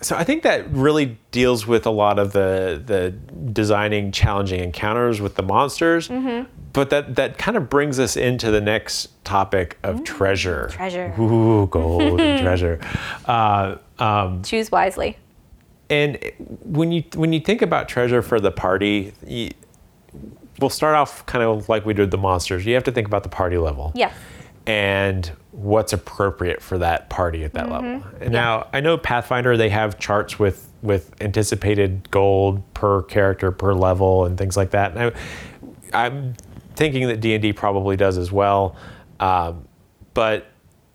So 0.00 0.14
I 0.16 0.22
think 0.22 0.44
that 0.44 0.70
really 0.70 1.18
deals 1.32 1.66
with 1.66 1.84
a 1.84 1.90
lot 1.90 2.20
of 2.20 2.32
the 2.32 2.80
the 2.84 3.10
designing 3.52 4.12
challenging 4.12 4.60
encounters 4.60 5.20
with 5.20 5.34
the 5.34 5.42
monsters. 5.42 6.08
Mm-hmm. 6.08 6.48
But 6.72 6.90
that 6.90 7.16
that 7.16 7.36
kind 7.38 7.56
of 7.56 7.68
brings 7.68 7.98
us 7.98 8.16
into 8.16 8.52
the 8.52 8.60
next 8.60 9.24
topic 9.24 9.76
of 9.82 10.04
treasure. 10.04 10.68
treasure. 10.70 11.12
Ooh, 11.20 11.66
gold 11.66 12.20
and 12.20 12.40
treasure. 12.44 12.78
Uh, 13.24 13.76
um, 13.98 14.42
Choose 14.44 14.70
wisely. 14.70 15.16
and 15.90 16.16
when 16.62 16.92
you 16.92 17.02
when 17.16 17.32
you 17.32 17.40
think 17.40 17.60
about 17.60 17.88
treasure 17.88 18.22
for 18.22 18.38
the 18.38 18.52
party, 18.52 19.12
you, 19.26 19.50
we'll 20.60 20.70
start 20.70 20.94
off 20.96 21.24
kind 21.26 21.44
of 21.44 21.68
like 21.68 21.84
we 21.86 21.94
did 21.94 22.10
the 22.10 22.18
monsters. 22.18 22.64
You 22.66 22.74
have 22.74 22.84
to 22.84 22.92
think 22.92 23.06
about 23.06 23.22
the 23.22 23.28
party 23.28 23.58
level 23.58 23.92
Yes. 23.94 24.12
and 24.66 25.30
what's 25.52 25.92
appropriate 25.92 26.60
for 26.62 26.78
that 26.78 27.08
party 27.10 27.44
at 27.44 27.52
that 27.54 27.70
level. 27.70 28.02
And 28.20 28.32
now 28.32 28.68
I 28.72 28.80
know 28.80 28.96
Pathfinder 28.98 29.56
they 29.56 29.68
have 29.70 29.98
charts 29.98 30.38
with 30.38 30.64
with 30.82 31.20
anticipated 31.20 32.08
gold 32.10 32.62
per 32.74 33.02
character 33.02 33.50
per 33.50 33.74
level 33.74 34.24
and 34.24 34.38
things 34.38 34.56
like 34.56 34.70
that. 34.70 34.96
And 34.96 35.12
I, 35.92 36.04
I'm 36.06 36.34
thinking 36.76 37.08
that 37.08 37.20
D 37.20 37.34
and 37.34 37.42
D 37.42 37.52
probably 37.52 37.96
does 37.96 38.16
as 38.18 38.30
well, 38.30 38.76
um, 39.18 39.66
but 40.14 40.46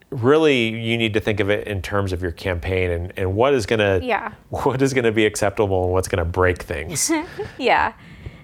really 0.10 0.68
you 0.70 0.96
need 0.98 1.14
to 1.16 1.20
think 1.20 1.40
of 1.40 1.50
it 1.50 1.68
in 1.68 1.82
terms 1.82 2.14
of 2.14 2.22
your 2.22 2.32
campaign 2.32 2.92
and, 2.92 3.14
and 3.18 3.36
what 3.36 3.54
is 3.54 3.66
gonna 3.66 4.00
Yeah. 4.04 4.32
what 4.50 4.82
is 4.82 4.94
gonna 4.94 5.12
be 5.12 5.26
acceptable 5.26 5.84
and 5.86 5.92
what's 5.94 6.08
gonna 6.08 6.24
break 6.26 6.62
things. 6.64 7.12
Yeah. 7.58 7.94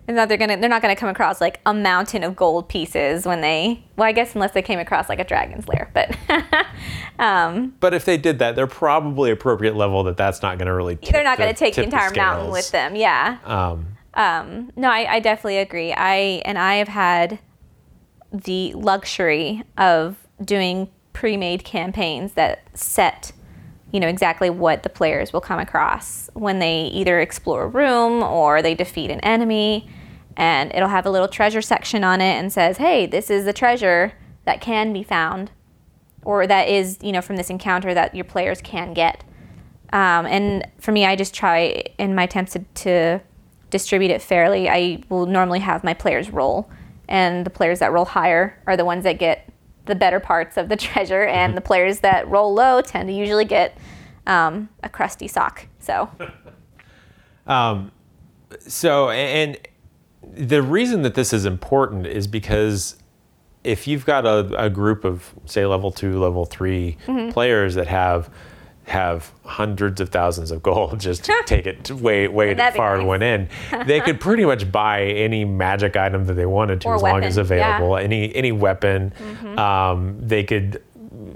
And 0.09 0.17
that 0.17 0.27
they're 0.27 0.39
gonna 0.39 0.57
they're 0.57 0.71
not 0.71 0.81
gonna 0.81 0.95
come 0.95 1.09
across 1.09 1.39
like 1.39 1.61
a 1.67 1.73
mountain 1.73 2.23
of 2.23 2.35
gold 2.35 2.67
pieces 2.67 3.27
when 3.27 3.41
they 3.41 3.83
well 3.95 4.07
I 4.07 4.11
guess 4.11 4.33
unless 4.33 4.53
they 4.53 4.63
came 4.63 4.79
across 4.79 5.07
like 5.07 5.19
a 5.19 5.23
dragon's 5.23 5.67
lair 5.67 5.91
but 5.93 6.17
um, 7.19 7.75
but 7.79 7.93
if 7.93 8.05
they 8.05 8.17
did 8.17 8.39
that, 8.39 8.55
they're 8.55 8.65
probably 8.65 9.29
appropriate 9.29 9.75
level 9.75 10.01
that 10.05 10.17
that's 10.17 10.41
not 10.41 10.57
gonna 10.57 10.73
really. 10.73 10.95
they're 10.95 11.23
not 11.23 11.37
gonna 11.37 11.53
take 11.53 11.75
the 11.75 11.83
entire 11.83 12.11
mountain 12.15 12.51
with 12.51 12.71
them 12.71 12.95
yeah. 12.95 13.37
Um, 13.45 13.97
um, 14.15 14.71
no 14.75 14.89
I, 14.89 15.13
I 15.13 15.19
definitely 15.19 15.59
agree. 15.59 15.93
I 15.93 16.41
and 16.43 16.57
I 16.57 16.77
have 16.77 16.87
had 16.87 17.37
the 18.33 18.73
luxury 18.73 19.61
of 19.77 20.17
doing 20.43 20.89
pre-made 21.13 21.63
campaigns 21.63 22.33
that 22.33 22.63
set 22.73 23.31
you 23.91 23.99
know 23.99 24.07
exactly 24.07 24.49
what 24.49 24.81
the 24.81 24.89
players 24.89 25.31
will 25.31 25.41
come 25.41 25.59
across 25.59 26.31
when 26.33 26.57
they 26.57 26.85
either 26.85 27.19
explore 27.19 27.65
a 27.65 27.67
room 27.67 28.23
or 28.23 28.63
they 28.63 28.73
defeat 28.73 29.11
an 29.11 29.19
enemy 29.19 29.87
and 30.37 30.71
it'll 30.73 30.89
have 30.89 31.05
a 31.05 31.11
little 31.11 31.27
treasure 31.27 31.61
section 31.61 32.03
on 32.03 32.21
it 32.21 32.33
and 32.33 32.51
says 32.51 32.77
hey 32.77 33.05
this 33.05 33.29
is 33.29 33.45
the 33.45 33.53
treasure 33.53 34.13
that 34.45 34.61
can 34.61 34.93
be 34.93 35.03
found 35.03 35.51
or 36.23 36.47
that 36.47 36.67
is 36.67 36.97
you 37.01 37.11
know 37.11 37.21
from 37.21 37.35
this 37.35 37.49
encounter 37.49 37.93
that 37.93 38.15
your 38.15 38.25
players 38.25 38.61
can 38.61 38.93
get. 38.93 39.23
Um, 39.91 40.27
and 40.27 40.67
for 40.77 40.91
me 40.91 41.05
i 41.05 41.15
just 41.15 41.33
try 41.33 41.83
in 41.97 42.13
my 42.13 42.23
attempts 42.23 42.53
to, 42.53 42.59
to 42.59 43.21
distribute 43.69 44.11
it 44.11 44.21
fairly. 44.21 44.69
I 44.69 45.03
will 45.09 45.25
normally 45.25 45.59
have 45.59 45.83
my 45.83 45.93
players 45.93 46.29
roll 46.29 46.69
and 47.09 47.45
the 47.45 47.49
players 47.49 47.79
that 47.79 47.91
roll 47.91 48.05
higher 48.05 48.61
are 48.67 48.77
the 48.77 48.85
ones 48.85 49.03
that 49.03 49.17
get 49.17 49.51
the 49.85 49.95
better 49.95 50.19
parts 50.21 50.55
of 50.55 50.69
the 50.69 50.75
treasure, 50.77 51.23
and 51.23 51.57
the 51.57 51.61
players 51.61 51.99
that 51.99 52.29
roll 52.29 52.53
low 52.53 52.79
tend 52.81 53.09
to 53.09 53.13
usually 53.13 53.43
get 53.43 53.77
um, 54.27 54.69
a 54.83 54.87
crusty 54.89 55.27
sock. 55.27 55.67
So, 55.79 56.09
So, 58.59 59.09
and 59.09 59.57
the 60.21 60.61
reason 60.61 61.01
that 61.03 61.15
this 61.15 61.33
is 61.33 61.45
important 61.45 62.05
is 62.07 62.27
because 62.27 62.95
if 63.63 63.87
you've 63.87 64.05
got 64.05 64.25
a, 64.25 64.63
a 64.65 64.69
group 64.69 65.03
of, 65.03 65.33
say, 65.45 65.65
level 65.65 65.91
two, 65.91 66.19
level 66.19 66.45
3 66.45 66.97
Mm-hmm. 67.07 67.31
players 67.31 67.75
that 67.75 67.87
have 67.87 68.29
have 68.85 69.31
hundreds 69.45 70.01
of 70.01 70.09
thousands 70.09 70.49
of 70.49 70.63
gold, 70.63 70.99
just 71.07 71.23
to 71.25 71.33
take 71.45 71.67
it 71.67 71.83
to 71.83 71.95
way 71.95 72.27
way 72.27 72.53
That'd 72.55 72.75
far 72.75 72.97
nice. 72.97 73.05
one 73.05 73.21
end, 73.23 73.49
they 73.85 73.99
could 73.99 74.19
pretty 74.27 74.45
much 74.45 74.71
buy 74.71 75.03
any 75.03 75.45
magic 75.45 75.95
item 75.95 76.25
that 76.25 76.33
they 76.33 76.45
wanted 76.47 76.81
to, 76.81 76.87
Or 76.89 76.95
as 76.95 77.01
long 77.03 77.23
as 77.23 77.37
weapon, 77.37 77.57
yeah. 77.57 77.63
Mm-hmm. 77.73 77.83
available. 77.83 77.97
Any 77.97 78.35
any 78.35 78.51
weapon, 78.51 79.13
um, 79.59 80.17
they 80.19 80.43
could 80.43 80.81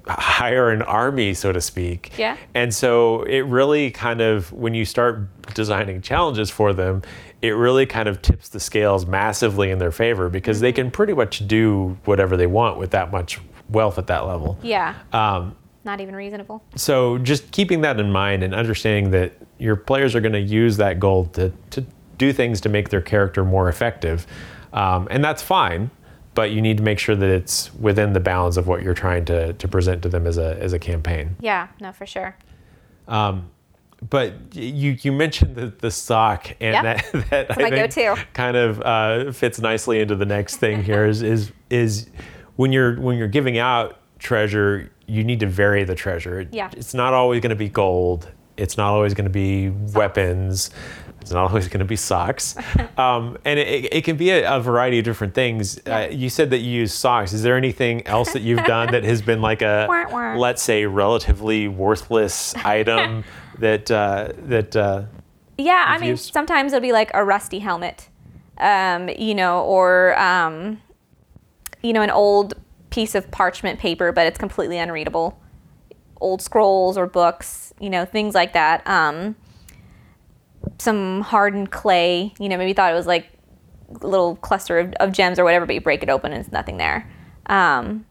hire 0.07 0.69
an 0.71 0.81
army, 0.83 1.33
so 1.33 1.51
to 1.51 1.61
speak. 1.61 2.11
Yeah. 2.17 2.37
And 2.53 2.73
so 2.73 3.23
it 3.23 3.41
really 3.41 3.91
kind 3.91 4.21
of, 4.21 4.51
when 4.53 4.73
you 4.73 4.85
start 4.85 5.27
designing 5.53 6.01
challenges 6.01 6.49
for 6.49 6.73
them, 6.73 7.01
it 7.43 7.51
really 7.51 7.85
kind 7.85 8.07
of 8.07 8.21
tips 8.21 8.47
the 8.49 8.59
scales 8.59 9.05
massively 9.05 9.69
in 9.69 9.77
their 9.77 9.91
favor 9.91 10.29
because 10.29 10.61
they 10.61 10.71
can 10.71 10.89
pretty 10.89 11.13
much 11.13 11.45
do 11.45 11.97
whatever 12.05 12.37
they 12.37 12.47
want 12.47 12.77
with 12.79 12.91
that 12.91 13.11
much 13.11 13.39
wealth 13.69 13.97
at 13.99 14.07
that 14.07 14.25
level. 14.25 14.57
yeah, 14.63 14.95
Um, 15.11 15.55
not 15.83 15.99
even 15.99 16.15
reasonable. 16.15 16.63
so 16.75 17.17
just 17.17 17.51
keeping 17.51 17.81
that 17.81 17.99
in 17.99 18.09
mind 18.11 18.43
and 18.43 18.55
understanding 18.55 19.11
that 19.11 19.33
your 19.59 19.75
players 19.75 20.15
are 20.15 20.21
going 20.21 20.31
to 20.33 20.39
use 20.39 20.77
that 20.77 20.99
gold 21.01 21.33
to, 21.33 21.51
to 21.71 21.85
do 22.17 22.31
things 22.31 22.61
to 22.61 22.69
make 22.69 22.87
their 22.89 23.01
character 23.01 23.43
more 23.43 23.67
effective. 23.67 24.25
Um, 24.71 25.09
and 25.11 25.21
that's 25.21 25.41
fine, 25.41 25.91
but 26.35 26.51
you 26.51 26.61
need 26.61 26.77
to 26.77 26.83
make 26.83 26.97
sure 26.97 27.15
that 27.15 27.29
it's 27.29 27.73
within 27.75 28.13
the 28.13 28.19
bounds 28.21 28.55
of 28.55 28.67
what 28.67 28.83
you're 28.83 28.93
trying 28.93 29.25
to, 29.25 29.51
to 29.51 29.67
present 29.67 30.01
to 30.03 30.09
them 30.09 30.25
as 30.25 30.37
a, 30.37 30.57
as 30.61 30.71
a 30.71 30.79
campaign. 30.79 31.35
Yeah, 31.41 31.67
no, 31.81 31.91
for 31.91 32.05
sure. 32.05 32.37
But 34.09 34.33
you 34.55 34.97
you 35.01 35.11
mentioned 35.11 35.55
the, 35.55 35.67
the 35.67 35.91
sock, 35.91 36.51
and 36.59 36.73
Yep. 36.73 36.83
that 36.83 37.29
that 37.29 37.51
I 37.51 37.61
my 37.63 37.69
think 37.69 37.95
go-to. 37.95 38.25
kind 38.33 38.57
of 38.57 38.81
uh, 38.81 39.31
fits 39.31 39.59
nicely 39.59 39.99
into 39.99 40.15
the 40.15 40.25
next 40.25 40.57
thing 40.57 40.83
here. 40.83 41.05
Is 41.05 41.21
is 41.21 41.51
is 41.69 42.09
when 42.55 42.71
you're 42.71 42.99
when 42.99 43.17
you're 43.17 43.27
giving 43.27 43.57
out 43.57 43.99
treasure, 44.19 44.91
you 45.05 45.23
need 45.23 45.39
to 45.41 45.47
vary 45.47 45.83
the 45.83 45.95
treasure. 45.95 46.47
Yeah. 46.51 46.69
it's 46.75 46.93
not 46.93 47.13
always 47.13 47.41
going 47.41 47.49
to 47.51 47.55
be 47.55 47.69
gold. 47.69 48.29
It's 48.57 48.77
not 48.77 48.93
always 48.93 49.13
going 49.13 49.25
to 49.25 49.29
be 49.31 49.69
weapons. 49.69 50.69
It's 51.21 51.31
not 51.31 51.49
always 51.49 51.69
going 51.69 51.79
to 51.79 51.85
be 51.85 51.95
socks, 51.95 52.57
um, 52.97 53.37
and 53.45 53.57
it, 53.57 53.93
it 53.93 54.03
can 54.03 54.17
be 54.17 54.29
a, 54.31 54.57
a 54.57 54.59
variety 54.59 54.99
of 54.99 55.05
different 55.05 55.33
things. 55.33 55.79
Uh, 55.87 56.09
you 56.11 56.29
said 56.29 56.49
that 56.49 56.57
you 56.57 56.69
use 56.71 56.93
socks. 56.93 57.31
Is 57.31 57.43
there 57.43 57.55
anything 57.55 58.05
else 58.05 58.33
that 58.33 58.41
you've 58.41 58.65
done 58.65 58.91
that 58.91 59.05
has 59.05 59.21
been 59.21 59.41
like 59.41 59.61
a, 59.61 59.87
let's 60.37 60.61
say, 60.61 60.85
relatively 60.85 61.69
worthless 61.69 62.53
item 62.55 63.23
that 63.59 63.89
uh, 63.91 64.29
that 64.37 64.75
uh, 64.75 65.03
Yeah, 65.57 65.85
I 65.87 65.97
mean, 65.99 66.11
used- 66.11 66.33
sometimes 66.33 66.73
it'll 66.73 66.81
be 66.81 66.91
like 66.91 67.11
a 67.13 67.23
rusty 67.23 67.59
helmet, 67.59 68.09
um, 68.57 69.09
you 69.09 69.35
know, 69.35 69.61
or 69.63 70.17
um, 70.19 70.81
you 71.81 71.93
know, 71.93 72.01
an 72.01 72.09
old 72.11 72.55
piece 72.89 73.15
of 73.15 73.29
parchment 73.31 73.79
paper, 73.79 74.11
but 74.11 74.27
it's 74.27 74.37
completely 74.37 74.77
unreadable. 74.77 75.39
Old 76.21 76.41
scrolls 76.41 76.97
or 76.97 77.05
books, 77.07 77.73
you 77.79 77.89
know, 77.89 78.05
things 78.05 78.33
like 78.33 78.53
that. 78.53 78.85
Um, 78.87 79.35
some 80.77 81.21
hardened 81.21 81.71
clay, 81.71 82.33
you 82.39 82.47
know, 82.49 82.57
maybe 82.57 82.69
you 82.69 82.73
thought 82.73 82.91
it 82.91 82.95
was 82.95 83.07
like 83.07 83.27
a 84.01 84.07
little 84.07 84.35
cluster 84.37 84.79
of, 84.79 84.93
of 84.93 85.11
gems 85.11 85.37
or 85.37 85.43
whatever, 85.43 85.65
but 85.65 85.75
you 85.75 85.81
break 85.81 86.01
it 86.03 86.09
open 86.09 86.31
and 86.31 86.41
it's 86.41 86.51
nothing 86.51 86.77
there. 86.77 87.09
Um, 87.47 88.05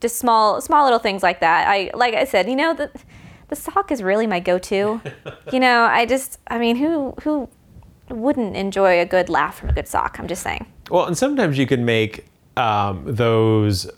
just 0.00 0.16
small, 0.16 0.60
small 0.60 0.84
little 0.84 0.98
things 0.98 1.22
like 1.22 1.40
that. 1.40 1.68
I 1.68 1.90
like 1.94 2.14
I 2.14 2.24
said, 2.24 2.48
you 2.48 2.56
know, 2.56 2.74
the 2.74 2.90
the 3.48 3.56
sock 3.56 3.90
is 3.90 4.02
really 4.02 4.26
my 4.26 4.40
go-to. 4.40 5.00
you 5.52 5.60
know, 5.60 5.84
I 5.84 6.06
just, 6.06 6.38
I 6.48 6.58
mean, 6.58 6.76
who 6.76 7.14
who 7.22 7.48
wouldn't 8.08 8.56
enjoy 8.56 9.00
a 9.00 9.04
good 9.04 9.28
laugh 9.28 9.58
from 9.58 9.70
a 9.70 9.72
good 9.72 9.88
sock? 9.88 10.18
I'm 10.18 10.28
just 10.28 10.42
saying. 10.42 10.66
Well, 10.90 11.06
and 11.06 11.16
sometimes 11.16 11.58
you 11.58 11.66
can 11.66 11.84
make 11.84 12.26
um, 12.56 13.02
those, 13.06 13.90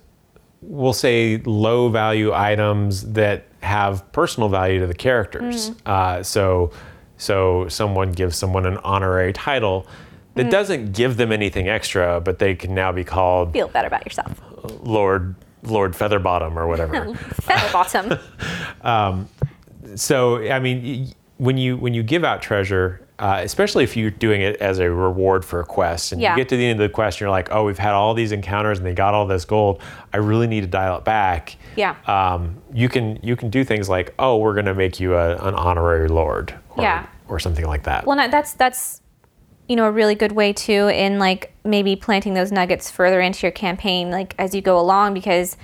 we'll 0.62 0.92
say, 0.92 1.38
low 1.44 1.88
value 1.88 2.32
items 2.32 3.12
that 3.12 3.46
have 3.62 4.10
personal 4.12 4.48
value 4.48 4.80
to 4.80 4.86
the 4.86 4.94
characters. 4.94 5.72
Uh, 5.86 6.22
so, 6.22 6.72
so 7.16 7.68
someone 7.68 8.12
gives 8.12 8.36
someone 8.36 8.66
an 8.66 8.78
honorary 8.78 9.32
title 9.32 9.86
that 10.34 10.50
doesn't 10.50 10.92
give 10.92 11.16
them 11.16 11.32
anything 11.32 11.68
extra, 11.68 12.20
but 12.20 12.38
they 12.38 12.54
can 12.54 12.74
now 12.74 12.92
be 12.92 13.04
called 13.04 13.52
Feel 13.52 13.68
better 13.68 13.86
about 13.86 14.04
yourself. 14.06 14.40
Lord 14.82 15.34
Lord 15.62 15.92
Featherbottom 15.92 16.56
or 16.56 16.66
whatever. 16.66 17.14
Feather 17.14 17.72
bottom. 17.72 18.18
so 19.94 20.38
I 20.50 20.58
mean, 20.58 21.12
when 21.38 21.56
you 21.58 21.76
when 21.76 21.94
you 21.94 22.02
give 22.02 22.24
out 22.24 22.42
treasure, 22.42 23.00
uh, 23.18 23.40
especially 23.42 23.84
if 23.84 23.96
you're 23.96 24.10
doing 24.10 24.40
it 24.40 24.56
as 24.56 24.78
a 24.78 24.90
reward 24.90 25.44
for 25.44 25.60
a 25.60 25.64
quest, 25.64 26.12
and 26.12 26.20
Yeah. 26.20 26.32
you 26.32 26.36
get 26.36 26.48
to 26.50 26.56
the 26.56 26.66
end 26.66 26.80
of 26.80 26.88
the 26.88 26.92
quest, 26.94 27.16
and 27.16 27.20
you're 27.22 27.30
like, 27.30 27.48
oh, 27.50 27.64
we've 27.64 27.78
had 27.78 27.92
all 27.92 28.14
these 28.14 28.32
encounters, 28.32 28.78
and 28.78 28.86
they 28.86 28.94
got 28.94 29.14
all 29.14 29.26
this 29.26 29.44
gold. 29.44 29.80
I 30.12 30.18
really 30.18 30.46
need 30.46 30.62
to 30.62 30.66
dial 30.66 30.98
it 30.98 31.04
back. 31.04 31.56
Yeah. 31.76 31.96
Um, 32.06 32.56
you 32.72 32.88
can 32.88 33.18
you 33.22 33.36
can 33.36 33.50
do 33.50 33.64
things 33.64 33.88
like, 33.88 34.14
oh, 34.18 34.36
we're 34.38 34.54
going 34.54 34.66
to 34.66 34.74
make 34.74 35.00
you 35.00 35.14
a, 35.16 35.36
an 35.36 35.54
honorary 35.54 36.08
lord. 36.08 36.54
Or, 36.76 36.82
Yeah. 36.82 37.06
Or 37.28 37.38
something 37.38 37.66
like 37.66 37.84
that. 37.84 38.06
Well, 38.06 38.16
no, 38.16 38.28
that's 38.28 38.54
that's 38.54 39.00
you 39.68 39.76
know 39.76 39.84
a 39.86 39.90
really 39.90 40.16
good 40.16 40.32
way 40.32 40.52
too 40.52 40.88
in 40.88 41.18
like 41.20 41.52
maybe 41.64 41.94
planting 41.94 42.34
those 42.34 42.50
nuggets 42.50 42.90
further 42.90 43.20
into 43.20 43.46
your 43.46 43.52
campaign, 43.52 44.10
like 44.10 44.34
as 44.38 44.54
you 44.54 44.60
go 44.60 44.78
along, 44.80 45.14
because 45.14 45.56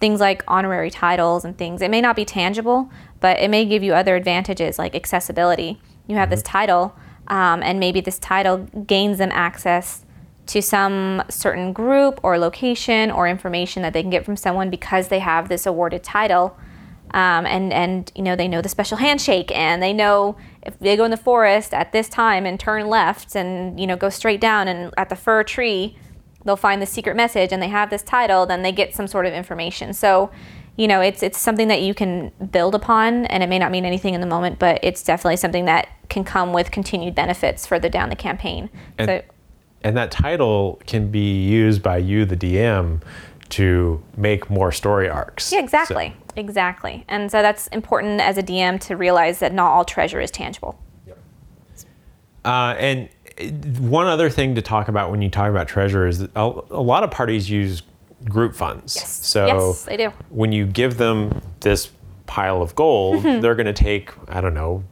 things 0.00 0.18
like 0.18 0.42
honorary 0.48 0.90
titles 0.90 1.44
and 1.44 1.56
things, 1.56 1.80
it 1.80 1.90
may 1.90 2.00
not 2.00 2.16
be 2.16 2.24
tangible, 2.24 2.90
but 3.22 3.38
it 3.38 3.48
may 3.48 3.64
give 3.64 3.82
you 3.82 3.94
other 3.94 4.16
advantages 4.16 4.78
like 4.78 4.94
accessibility. 4.94 5.80
You 6.08 6.16
have 6.16 6.28
this 6.28 6.42
title, 6.42 6.94
um, 7.28 7.62
and 7.62 7.80
maybe 7.80 8.02
this 8.02 8.18
title 8.18 8.58
gains 8.86 9.18
them 9.18 9.30
access 9.32 10.04
to 10.46 10.60
some 10.60 11.22
certain 11.28 11.72
group 11.72 12.18
or 12.22 12.36
location 12.36 13.10
or 13.10 13.28
information 13.28 13.82
that 13.82 13.92
they 13.92 14.02
can 14.02 14.10
get 14.10 14.24
from 14.24 14.36
someone 14.36 14.70
because 14.70 15.08
they 15.08 15.20
have 15.20 15.48
this 15.48 15.64
awarded 15.64 16.02
title. 16.02 16.58
Um, 17.14 17.46
and 17.46 17.72
and 17.72 18.10
you 18.16 18.22
know 18.22 18.34
they 18.36 18.48
know 18.48 18.62
the 18.62 18.70
special 18.70 18.96
handshake 18.96 19.54
and 19.54 19.82
they 19.82 19.92
know 19.92 20.36
if 20.62 20.78
they 20.78 20.96
go 20.96 21.04
in 21.04 21.10
the 21.10 21.16
forest 21.18 21.74
at 21.74 21.92
this 21.92 22.08
time 22.08 22.46
and 22.46 22.58
turn 22.58 22.88
left 22.88 23.36
and 23.36 23.78
you 23.78 23.86
know 23.86 23.96
go 23.96 24.08
straight 24.08 24.40
down 24.40 24.66
and 24.66 24.94
at 24.96 25.10
the 25.10 25.16
fir 25.16 25.44
tree 25.44 25.98
they'll 26.46 26.56
find 26.56 26.80
the 26.80 26.86
secret 26.86 27.14
message 27.14 27.52
and 27.52 27.62
they 27.62 27.68
have 27.68 27.90
this 27.90 28.02
title 28.02 28.46
then 28.46 28.62
they 28.62 28.72
get 28.72 28.94
some 28.94 29.06
sort 29.06 29.26
of 29.26 29.34
information. 29.34 29.92
So 29.92 30.30
you 30.76 30.88
know 30.88 31.00
it's 31.00 31.22
it's 31.22 31.38
something 31.38 31.68
that 31.68 31.82
you 31.82 31.94
can 31.94 32.30
build 32.50 32.74
upon 32.74 33.26
and 33.26 33.42
it 33.42 33.48
may 33.48 33.58
not 33.58 33.70
mean 33.70 33.84
anything 33.84 34.14
in 34.14 34.20
the 34.20 34.26
moment 34.26 34.58
but 34.58 34.78
it's 34.82 35.02
definitely 35.02 35.36
something 35.36 35.66
that 35.66 35.88
can 36.08 36.24
come 36.24 36.52
with 36.52 36.70
continued 36.70 37.14
benefits 37.14 37.66
further 37.66 37.88
down 37.88 38.08
the 38.08 38.16
campaign. 38.16 38.70
And- 38.98 39.08
so 39.08 39.22
and 39.84 39.96
that 39.96 40.12
title 40.12 40.80
can 40.86 41.10
be 41.10 41.42
used 41.44 41.82
by 41.82 41.96
you, 41.96 42.24
the 42.24 42.36
DM, 42.36 43.02
to 43.48 44.00
make 44.16 44.48
more 44.48 44.70
story 44.70 45.08
arcs. 45.08 45.52
yeah 45.52 45.58
exactly. 45.58 46.14
Exactly. 46.36 47.04
And 47.08 47.30
so 47.30 47.42
that's 47.42 47.66
important 47.68 48.20
as 48.20 48.38
a 48.38 48.42
dm 48.42 48.80
to 48.82 48.96
realize 48.96 49.40
that 49.40 49.52
not 49.52 49.72
all 49.72 49.84
treasure 49.84 50.20
is 50.20 50.30
tangible. 50.30 50.78
Uh, 52.44 52.74
and 52.78 53.08
uh, 53.40 53.44
one 53.80 54.06
other 54.06 54.28
thing 54.28 54.54
to 54.56 54.62
talk 54.62 54.88
about 54.88 55.10
when 55.10 55.22
you 55.22 55.30
talk 55.30 55.48
about 55.48 55.68
treasure 55.68 56.06
is 56.06 56.20
that 56.20 56.30
a, 56.34 56.60
a 56.70 56.82
lot 56.82 57.04
of 57.04 57.10
parties 57.10 57.48
use 57.48 57.82
group 58.28 58.54
funds. 58.54 58.96
Yes. 58.96 59.26
So 59.26 59.46
Yes, 59.46 59.84
they 59.84 59.96
do. 59.96 60.12
when 60.30 60.52
you 60.52 60.66
give 60.66 60.96
them 60.98 61.40
this 61.60 61.90
pile 62.26 62.62
of 62.62 62.74
gold, 62.74 63.22
they're 63.22 63.54
going 63.54 63.66
to 63.66 63.72
take, 63.72 64.10
I 64.28 64.40
don't 64.40 64.54
know, 64.54 64.84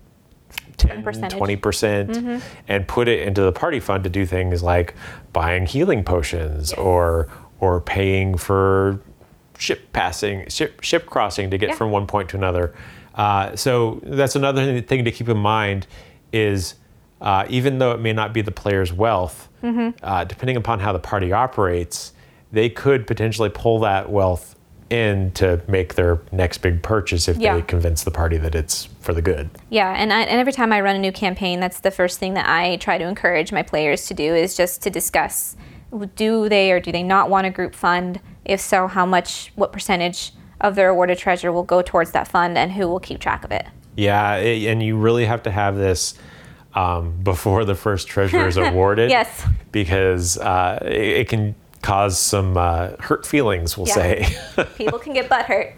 10, 0.77 1.03
percentage. 1.03 1.39
20% 1.39 2.43
and 2.69 2.89
put 2.89 3.07
it 3.09 3.27
into 3.27 3.43
the 3.43 3.53
party 3.53 3.81
fund 3.81 4.03
to 4.05 4.11
do 4.11 4.25
things 4.27 4.63
like 4.63 4.95
buying 5.33 5.67
healing 5.67 6.03
potions 6.05 6.73
or 6.73 7.29
or 7.61 7.81
paying 7.83 8.37
for 8.39 8.99
ship 9.59 9.93
passing, 9.93 10.49
ship, 10.49 10.81
ship 10.83 11.05
crossing 11.05 11.51
to 11.51 11.59
get 11.59 11.69
Yeah. 11.71 11.75
from 11.75 11.91
one 11.91 12.07
point 12.07 12.31
to 12.31 12.37
another. 12.39 12.75
Uh, 13.15 13.55
so 13.55 14.01
that's 14.03 14.35
another 14.35 14.81
thing 14.81 15.05
to 15.05 15.11
keep 15.13 15.29
in 15.29 15.37
mind 15.37 15.87
is 16.33 16.77
uh, 17.21 17.45
even 17.51 17.79
though 17.79 17.93
it 17.93 18.01
may 18.01 18.15
not 18.15 18.33
be 18.33 18.41
the 18.41 18.51
player's 18.53 18.95
wealth, 18.95 19.49
uh, 19.63 20.25
depending 20.25 20.57
upon 20.57 20.81
how 20.81 20.91
the 20.95 20.99
party 20.99 21.31
operates, 21.33 22.15
they 22.53 22.69
could 22.69 23.07
potentially 23.07 23.49
pull 23.49 23.81
that 23.81 24.11
wealth 24.11 24.57
in 24.91 25.31
to 25.33 25.63
make 25.69 25.95
their 25.95 26.21
next 26.33 26.59
big 26.59 26.83
purchase 26.83 27.29
if 27.29 27.37
Yeah. 27.37 27.55
they 27.55 27.63
convince 27.63 28.03
the 28.03 28.11
party 28.11 28.37
that 28.39 28.57
it's 28.57 28.87
for 29.01 29.13
the 29.15 29.23
good. 29.23 29.49
Yeah, 29.69 29.95
and, 29.97 30.13
I, 30.13 30.23
and 30.23 30.41
every 30.41 30.53
time 30.53 30.73
I 30.73 30.81
run 30.81 30.97
a 30.97 30.99
new 30.99 31.13
campaign, 31.13 31.61
that's 31.61 31.79
the 31.81 31.93
first 31.93 32.19
thing 32.19 32.35
that 32.35 32.49
I 32.49 32.77
try 32.79 32.99
to 32.99 33.05
encourage 33.07 33.53
my 33.53 33.63
players 33.63 34.07
to 34.07 34.15
do 34.15 34.35
is 34.35 34.57
just 34.57 34.83
to 34.83 34.91
discuss 34.91 35.57
do 36.17 36.49
they 36.49 36.71
or 36.73 36.81
do 36.81 36.91
they 36.93 37.03
not 37.05 37.31
want 37.31 37.47
a 37.47 37.51
group 37.51 37.75
fund? 37.75 38.21
If 38.45 38.61
so, 38.61 38.87
how 38.89 39.07
much, 39.07 39.53
what 39.55 39.73
percentage 39.73 40.33
of 40.61 40.75
their 40.75 40.89
awarded 40.91 41.19
treasure 41.19 41.53
will 41.53 41.63
go 41.65 41.83
towards 41.83 42.11
that 42.13 42.27
fund 42.29 42.57
and 42.59 42.73
who 42.73 42.89
will 42.89 43.01
keep 43.01 43.21
track 43.21 43.45
of 43.45 43.53
it? 43.53 43.67
Yeah, 43.97 44.37
it- 44.37 44.67
and 44.67 44.83
you 44.83 44.97
really 44.97 45.25
have 45.25 45.43
to 45.45 45.51
have 45.53 45.77
this 45.77 46.15
um, 46.75 47.13
before 47.23 47.65
the 47.65 47.75
first 47.75 48.07
treasure 48.09 48.47
is 48.47 48.57
awarded. 48.57 49.11
Yes. 49.11 49.45
Because 49.73 50.39
uh, 50.39 50.79
it, 50.83 50.93
it 50.93 51.29
can 51.29 51.55
cause 51.83 52.19
some 52.19 52.57
uh, 52.57 52.91
hurt 53.01 53.27
feelings, 53.27 53.77
we'll 53.79 53.89
Yeah. 53.89 53.95
say. 53.95 54.37
People 54.77 54.99
can 54.99 55.13
get 55.13 55.29
butt 55.29 55.47
hurt. 55.47 55.75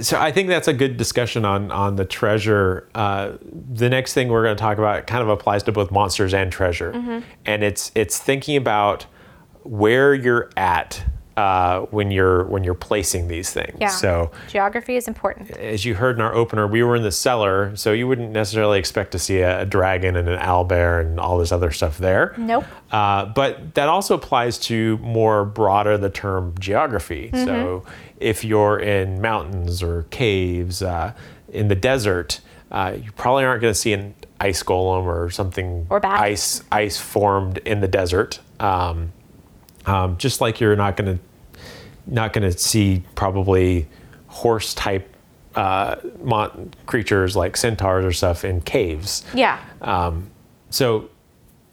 so 0.00 0.18
I 0.20 0.30
think 0.30 0.48
that's 0.48 0.68
a 0.68 0.72
good 0.74 0.96
discussion 0.96 1.44
on 1.44 1.70
on 1.70 1.96
the 1.96 2.04
treasure. 2.04 2.86
Uh, 2.94 3.32
the 3.72 3.88
next 3.88 4.12
thing 4.14 4.28
we're 4.28 4.42
going 4.44 4.56
to 4.56 4.60
talk 4.60 4.78
about 4.78 5.06
kind 5.06 5.22
of 5.22 5.28
applies 5.28 5.62
to 5.64 5.72
both 5.72 5.90
monsters 5.90 6.34
and 6.34 6.52
treasure, 6.52 6.92
Mm-hmm. 6.92 7.20
and 7.46 7.62
it's 7.64 7.92
it's 7.94 8.18
thinking 8.18 8.56
about 8.56 9.06
where 9.62 10.14
you're 10.14 10.50
at 10.56 11.02
uh, 11.36 11.80
when 11.90 12.10
you're 12.10 12.44
when 12.44 12.64
you're 12.64 12.74
placing 12.74 13.28
these 13.28 13.52
things. 13.52 13.76
Yeah. 13.80 13.88
So 13.88 14.30
Geography 14.48 14.96
is 14.96 15.06
important. 15.06 15.50
as 15.50 15.84
you 15.84 15.94
heard 15.94 16.16
in 16.16 16.22
our 16.22 16.34
opener, 16.34 16.66
we 16.66 16.82
were 16.82 16.96
in 16.96 17.02
the 17.02 17.12
cellar, 17.12 17.76
so 17.76 17.92
you 17.92 18.08
wouldn't 18.08 18.32
necessarily 18.32 18.78
expect 18.78 19.12
to 19.12 19.18
see 19.18 19.40
a, 19.40 19.62
a 19.62 19.66
dragon 19.66 20.16
and 20.16 20.28
an 20.28 20.38
owlbear 20.40 21.00
and 21.00 21.20
all 21.20 21.38
this 21.38 21.52
other 21.52 21.70
stuff 21.70 21.98
there. 21.98 22.34
Nope. 22.38 22.64
Uh, 22.90 23.26
but 23.26 23.74
that 23.74 23.88
also 23.88 24.14
applies 24.14 24.58
to 24.60 24.96
more 24.98 25.44
broader 25.44 25.98
the 25.98 26.10
term 26.10 26.54
geography. 26.58 27.30
Mm-hmm. 27.32 27.44
So 27.44 27.84
if 28.18 28.44
you're 28.44 28.78
in 28.78 29.20
mountains 29.20 29.82
or 29.82 30.04
caves, 30.04 30.82
uh, 30.82 31.12
in 31.52 31.68
the 31.68 31.74
desert, 31.74 32.40
uh, 32.70 32.96
you 33.00 33.12
probably 33.12 33.44
aren't 33.44 33.60
going 33.62 33.72
to 33.74 33.78
see 33.78 33.92
an 33.92 34.14
ice 34.40 34.62
golem 34.62 35.04
or 35.04 35.30
something 35.30 35.86
Or 35.90 36.04
ice 36.04 36.62
ice 36.72 36.98
formed 36.98 37.58
in 37.58 37.80
the 37.80 37.88
desert. 37.88 38.40
Um, 38.60 39.12
um, 39.86 40.16
just 40.18 40.40
like 40.40 40.60
you're 40.60 40.76
not 40.76 40.96
going 40.96 41.18
to 41.18 41.24
not 42.06 42.32
going 42.32 42.50
to 42.50 42.56
see 42.56 43.02
probably 43.14 43.88
horse 44.28 44.74
type 44.74 45.16
uh, 45.56 45.96
mon- 46.22 46.72
creatures 46.86 47.34
like 47.34 47.56
centaurs 47.56 48.04
or 48.04 48.12
stuff 48.12 48.44
in 48.44 48.60
caves. 48.60 49.24
Yeah. 49.34 49.60
Um, 49.80 50.30
so 50.70 51.08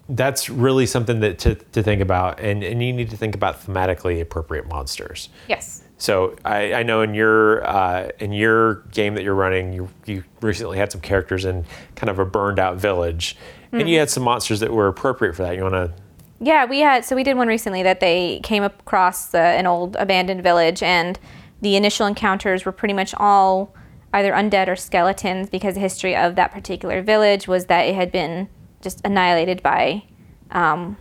that's 0.09 0.49
really 0.49 0.85
something 0.85 1.19
that 1.19 1.39
to, 1.39 1.55
to 1.55 1.83
think 1.83 2.01
about, 2.01 2.39
and, 2.39 2.63
and 2.63 2.81
you 2.83 2.93
need 2.93 3.09
to 3.09 3.17
think 3.17 3.35
about 3.35 3.61
thematically 3.61 4.21
appropriate 4.21 4.67
monsters. 4.67 5.29
yes. 5.47 5.83
So 5.97 6.35
I, 6.43 6.73
I 6.73 6.83
know 6.83 7.01
in 7.01 7.13
your 7.13 7.65
uh, 7.65 8.09
in 8.19 8.33
your 8.33 8.81
game 8.91 9.15
that 9.15 9.23
you're 9.23 9.35
running, 9.35 9.71
you 9.71 9.87
you 10.05 10.25
recently 10.41 10.77
had 10.77 10.91
some 10.91 10.99
characters 10.99 11.45
in 11.45 11.63
kind 11.95 12.09
of 12.09 12.19
a 12.19 12.25
burned 12.25 12.59
out 12.59 12.75
village, 12.75 13.37
and 13.71 13.89
you 13.89 13.99
had 13.99 14.09
some 14.09 14.21
monsters 14.23 14.59
that 14.59 14.73
were 14.73 14.89
appropriate 14.89 15.33
for 15.33 15.43
that. 15.43 15.55
You 15.55 15.61
want 15.61 15.75
to 15.75 15.93
Yeah, 16.39 16.65
we 16.65 16.79
had 16.79 17.05
so 17.05 17.15
we 17.15 17.23
did 17.23 17.37
one 17.37 17.47
recently 17.47 17.83
that 17.83 17.99
they 17.99 18.39
came 18.43 18.63
across 18.63 19.33
uh, 19.33 19.37
an 19.37 19.65
old 19.65 19.95
abandoned 19.95 20.43
village, 20.43 20.83
and 20.83 21.19
the 21.61 21.75
initial 21.75 22.05
encounters 22.05 22.65
were 22.65 22.71
pretty 22.71 22.93
much 22.93 23.13
all 23.15 23.73
either 24.13 24.31
undead 24.31 24.67
or 24.67 24.75
skeletons 24.75 25.49
because 25.49 25.73
the 25.75 25.79
history 25.79 26.15
of 26.15 26.35
that 26.35 26.51
particular 26.51 27.01
village 27.01 27.47
was 27.47 27.65
that 27.65 27.81
it 27.83 27.95
had 27.95 28.11
been 28.11 28.47
just 28.81 29.01
annihilated 29.03 29.63
by 29.63 30.03
um, 30.51 30.97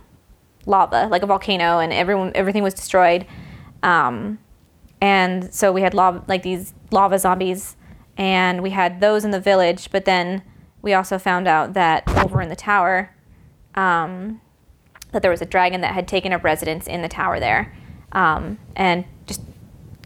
lava, 0.65 1.07
like 1.11 1.21
a 1.21 1.27
volcano, 1.27 1.79
and 1.79 1.93
everyone 1.93 2.31
everything 2.35 2.63
was 2.63 2.73
destroyed. 2.73 3.25
Um, 3.83 4.39
and 5.01 5.53
so 5.53 5.71
we 5.73 5.81
had 5.81 5.93
lava, 5.93 6.23
like 6.27 6.43
these 6.43 6.73
lava 6.91 7.19
zombies, 7.19 7.75
and 8.17 8.63
we 8.63 8.69
had 8.69 9.01
those 9.01 9.25
in 9.25 9.31
the 9.31 9.39
village. 9.39 9.91
But 9.91 10.05
then 10.05 10.41
we 10.81 10.93
also 10.93 11.19
found 11.19 11.47
out 11.47 11.73
that 11.73 12.07
over 12.17 12.41
in 12.41 12.49
the 12.49 12.55
tower, 12.55 13.13
um, 13.75 14.39
that 15.13 15.21
there 15.21 15.31
was 15.31 15.41
a 15.41 15.45
dragon 15.45 15.81
that 15.81 15.93
had 15.93 16.07
taken 16.07 16.33
up 16.33 16.43
residence 16.43 16.85
in 16.87 17.01
the 17.01 17.07
tower 17.07 17.39
there, 17.39 17.73
um, 18.11 18.59
and 18.75 19.05
just 19.25 19.41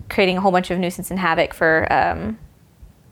creating 0.09 0.37
a 0.37 0.41
whole 0.41 0.51
bunch 0.51 0.69
of 0.69 0.77
nuisance 0.77 1.09
and 1.09 1.19
havoc 1.19 1.53
for 1.53 1.91
um, 1.91 2.37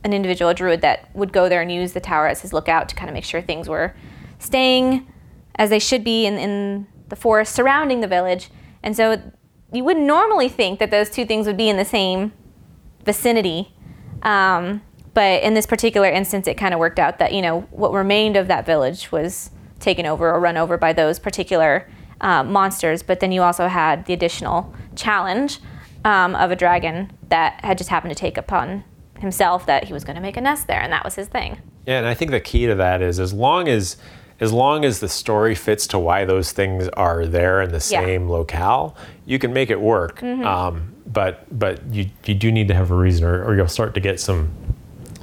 an 0.03 0.13
individual 0.13 0.53
druid 0.53 0.81
that 0.81 1.09
would 1.15 1.33
go 1.33 1.49
there 1.49 1.61
and 1.61 1.71
use 1.71 1.93
the 1.93 1.99
tower 1.99 2.27
as 2.27 2.41
his 2.41 2.53
lookout 2.53 2.87
to 2.87 2.95
kind 2.95 3.09
of 3.09 3.13
make 3.13 3.23
sure 3.23 3.41
things 3.41 3.67
were 3.67 3.95
staying 4.39 5.07
as 5.55 5.69
they 5.69 5.79
should 5.79 6.03
be 6.03 6.25
in, 6.25 6.37
in 6.37 6.87
the 7.09 7.15
forest 7.15 7.55
surrounding 7.55 8.01
the 8.01 8.07
village. 8.07 8.49
And 8.83 8.95
so 8.95 9.21
you 9.73 9.83
wouldn't 9.83 10.05
normally 10.05 10.47
think 10.47 10.79
that 10.79 10.91
those 10.91 11.09
two 11.09 11.25
things 11.25 11.47
would 11.47 11.57
be 11.57 11.69
in 11.69 11.77
the 11.77 11.85
same 11.85 12.33
vicinity. 13.03 13.73
Um, 14.21 14.81
but 15.13 15.43
in 15.43 15.53
this 15.53 15.65
particular 15.65 16.09
instance, 16.09 16.47
it 16.47 16.55
kind 16.55 16.73
of 16.73 16.79
worked 16.79 16.99
out 16.99 17.19
that, 17.19 17.33
you 17.33 17.41
know, 17.41 17.61
what 17.71 17.93
remained 17.93 18.37
of 18.37 18.47
that 18.47 18.65
village 18.65 19.11
was 19.11 19.49
taken 19.79 20.05
over 20.05 20.31
or 20.31 20.39
run 20.39 20.57
over 20.57 20.77
by 20.77 20.93
those 20.93 21.19
particular 21.19 21.87
uh, 22.21 22.43
monsters. 22.43 23.03
But 23.03 23.19
then 23.19 23.31
you 23.31 23.41
also 23.41 23.67
had 23.67 24.05
the 24.05 24.13
additional 24.13 24.73
challenge 24.95 25.59
um, 26.03 26.35
of 26.35 26.51
a 26.51 26.55
dragon 26.55 27.11
that 27.29 27.63
had 27.63 27.77
just 27.77 27.89
happened 27.89 28.11
to 28.11 28.19
take 28.19 28.37
upon 28.37 28.83
himself 29.19 29.65
that 29.65 29.85
he 29.85 29.93
was 29.93 30.03
going 30.03 30.15
to 30.15 30.21
make 30.21 30.37
a 30.37 30.41
nest 30.41 30.67
there, 30.67 30.81
and 30.81 30.91
that 30.93 31.03
was 31.03 31.15
his 31.15 31.27
thing. 31.27 31.57
Yeah, 31.85 31.99
and 31.99 32.07
I 32.07 32.13
think 32.13 32.31
the 32.31 32.39
key 32.39 32.65
to 32.67 32.75
that 32.75 33.01
is 33.01 33.19
as 33.19 33.33
long 33.33 33.67
as 33.67 33.97
as 34.41 34.51
long 34.51 34.83
as 34.83 34.99
the 34.99 35.07
story 35.07 35.55
fits 35.55 35.87
to 35.87 35.97
why 35.97 36.25
those 36.25 36.51
things 36.51 36.89
are 36.89 37.25
there 37.25 37.61
in 37.61 37.69
the 37.69 37.75
Yeah. 37.89 38.01
same 38.03 38.27
locale, 38.27 38.93
you 39.25 39.39
can 39.39 39.53
make 39.53 39.69
it 39.69 39.79
work. 39.79 40.21
Um, 40.21 40.93
but 41.05 41.45
but 41.57 41.81
you 41.93 42.09
you 42.25 42.33
do 42.35 42.51
need 42.51 42.67
to 42.67 42.73
have 42.73 42.91
a 42.91 42.95
reason, 42.95 43.25
or, 43.25 43.43
or 43.45 43.55
you'll 43.55 43.67
start 43.69 43.93
to 43.93 43.99
get 44.01 44.19
some 44.19 44.49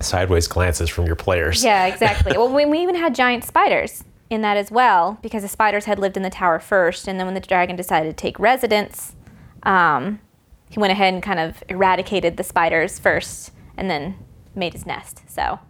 sideways 0.00 0.48
glances 0.48 0.88
from 0.88 1.06
your 1.06 1.16
players. 1.16 1.62
Yeah, 1.64 1.86
exactly. 1.86 2.32
well, 2.38 2.52
we, 2.52 2.64
we 2.64 2.80
even 2.80 2.94
had 2.94 3.14
giant 3.14 3.44
spiders 3.44 4.02
in 4.32 4.40
that 4.42 4.56
as 4.56 4.70
well 4.70 5.18
because 5.22 5.42
the 5.42 5.48
spiders 5.48 5.84
had 5.84 5.98
lived 5.98 6.16
in 6.16 6.22
the 6.22 6.30
tower 6.30 6.58
first, 6.58 7.06
and 7.06 7.18
then 7.18 7.26
when 7.26 7.34
the 7.34 7.40
dragon 7.40 7.76
decided 7.76 8.08
to 8.08 8.16
take 8.16 8.38
residence, 8.38 9.14
um, 9.62 10.20
he 10.70 10.80
went 10.80 10.90
ahead 10.90 11.12
and 11.12 11.22
kind 11.22 11.38
of 11.38 11.62
eradicated 11.68 12.36
the 12.36 12.42
spiders 12.42 12.98
first, 12.98 13.52
and 13.76 13.90
then 13.90 14.16
made 14.54 14.72
his 14.72 14.86
nest. 14.86 15.22
So 15.28 15.60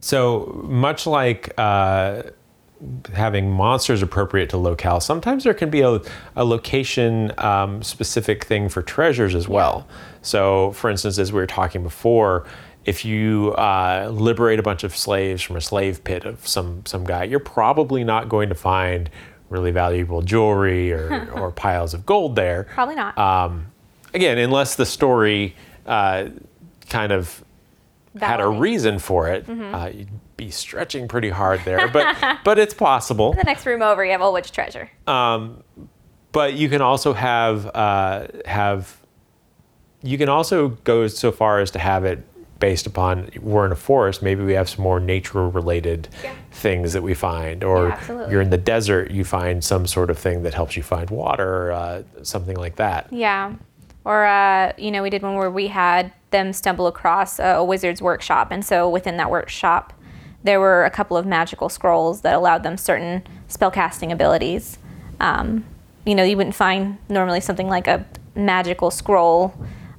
So 0.00 0.62
much 0.64 1.06
like 1.06 1.52
uh, 1.58 2.22
having 3.12 3.50
monsters 3.50 4.02
appropriate 4.02 4.50
to 4.50 4.56
locale, 4.56 5.00
sometimes 5.00 5.44
there 5.44 5.54
can 5.54 5.70
be 5.70 5.80
a, 5.80 6.00
a 6.36 6.44
location 6.44 7.32
um, 7.38 7.82
specific 7.82 8.44
thing 8.44 8.68
for 8.68 8.82
treasures 8.82 9.34
as 9.34 9.48
well. 9.48 9.88
So, 10.22 10.72
for 10.72 10.90
instance, 10.90 11.18
as 11.18 11.32
we 11.32 11.40
were 11.40 11.46
talking 11.46 11.82
before, 11.82 12.46
if 12.88 13.04
you 13.04 13.52
uh, 13.58 14.08
liberate 14.10 14.58
a 14.58 14.62
bunch 14.62 14.82
of 14.82 14.96
slaves 14.96 15.42
from 15.42 15.56
a 15.56 15.60
slave 15.60 16.02
pit 16.04 16.24
of 16.24 16.48
some 16.48 16.86
some 16.86 17.04
guy, 17.04 17.24
you're 17.24 17.38
probably 17.38 18.02
not 18.02 18.30
going 18.30 18.48
to 18.48 18.54
find 18.54 19.10
really 19.50 19.70
valuable 19.70 20.22
jewelry 20.22 20.90
or, 20.90 21.30
or 21.34 21.50
piles 21.50 21.92
of 21.92 22.06
gold 22.06 22.34
there. 22.34 22.64
probably 22.72 22.94
not. 22.94 23.16
Um, 23.18 23.66
again, 24.14 24.38
unless 24.38 24.76
the 24.76 24.86
story 24.86 25.54
uh, 25.84 26.28
kind 26.88 27.12
of 27.12 27.44
had 28.18 28.40
a 28.40 28.48
reason 28.48 28.98
for 28.98 29.28
it, 29.28 29.46
uh, 29.48 29.90
you'd 29.92 30.08
be 30.38 30.50
stretching 30.50 31.08
pretty 31.08 31.28
hard 31.28 31.60
there. 31.66 31.88
But 31.88 32.38
but 32.44 32.58
it's 32.58 32.72
possible. 32.72 33.34
the 33.34 33.44
next 33.44 33.66
room 33.66 33.82
over, 33.82 34.02
you 34.02 34.12
have 34.12 34.22
Ulwich 34.22 34.50
treasure. 34.50 34.90
But 35.06 36.54
you 36.54 36.70
can 36.70 36.80
also 36.80 37.12
have 37.12 37.66
uh, 37.74 38.28
have 38.46 38.98
you 40.02 40.16
can 40.16 40.30
also 40.30 40.68
go 40.84 41.06
so 41.06 41.32
far 41.32 41.60
as 41.60 41.70
to 41.72 41.78
have 41.78 42.04
it 42.06 42.24
based 42.60 42.86
upon 42.86 43.30
we're 43.40 43.64
in 43.66 43.72
a 43.72 43.76
forest. 43.76 44.22
Maybe 44.22 44.42
we 44.42 44.54
have 44.54 44.68
some 44.68 44.82
more 44.82 44.98
nature 45.00 45.48
related 45.48 46.08
Yeah. 46.24 46.32
things 46.50 46.92
that 46.92 47.02
we 47.02 47.14
find, 47.14 47.62
or 47.62 47.88
Yeah, 47.88 48.28
you're 48.30 48.40
in 48.40 48.50
the 48.50 48.58
desert, 48.58 49.10
you 49.10 49.24
find 49.24 49.62
some 49.62 49.86
sort 49.86 50.10
of 50.10 50.18
thing 50.18 50.42
that 50.42 50.54
helps 50.54 50.76
you 50.76 50.82
find 50.82 51.08
water, 51.10 51.72
uh, 51.72 52.02
something 52.22 52.56
like 52.56 52.76
that. 52.76 53.06
Yeah. 53.10 53.52
Or, 54.04 54.24
uh, 54.24 54.72
you 54.78 54.90
know, 54.90 55.02
we 55.02 55.10
did 55.10 55.22
one 55.22 55.34
where 55.36 55.50
we 55.50 55.68
had 55.68 56.12
them 56.30 56.52
stumble 56.52 56.86
across 56.86 57.38
a, 57.38 57.56
a 57.56 57.64
wizard's 57.64 58.02
workshop. 58.02 58.48
And 58.50 58.64
so 58.64 58.88
within 58.88 59.16
that 59.18 59.30
workshop, 59.30 59.92
there 60.44 60.60
were 60.60 60.84
a 60.84 60.90
couple 60.90 61.16
of 61.16 61.26
magical 61.26 61.68
scrolls 61.68 62.22
that 62.22 62.34
allowed 62.34 62.62
them 62.62 62.76
certain 62.76 63.22
spellcasting 63.48 64.10
abilities. 64.12 64.78
Um, 65.20 65.64
you 66.04 66.14
know, 66.14 66.22
you 66.22 66.36
wouldn't 66.36 66.54
find 66.54 66.96
normally 67.08 67.40
something 67.40 67.68
like 67.68 67.86
a 67.86 68.04
magical 68.34 68.90
scroll, 68.90 69.52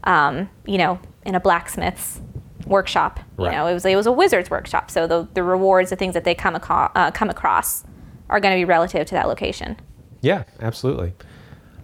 um, 0.05 0.49
you 0.65 0.77
know, 0.77 0.97
in 1.25 1.35
a 1.35 1.39
blacksmith's 1.39 2.21
workshop. 2.65 3.19
You 3.37 3.57
know, 3.57 3.67
it 3.67 3.73
was 3.73 3.85
it 3.85 3.95
was 3.95 4.05
a 4.07 4.11
wizard's 4.11 4.49
workshop. 4.49 4.91
So 4.91 5.07
the, 5.07 5.27
the 5.33 5.43
rewards, 5.43 5.89
the 5.89 5.95
things 5.95 6.13
that 6.13 6.23
they 6.23 6.35
come, 6.35 6.55
aco- 6.55 6.91
uh, 6.95 7.11
come 7.11 7.29
across, 7.29 7.83
are 8.29 8.39
going 8.39 8.53
to 8.55 8.59
be 8.59 8.65
relative 8.65 9.07
to 9.07 9.15
that 9.15 9.27
location. 9.27 9.77
Yeah, 10.21 10.43
absolutely. 10.59 11.13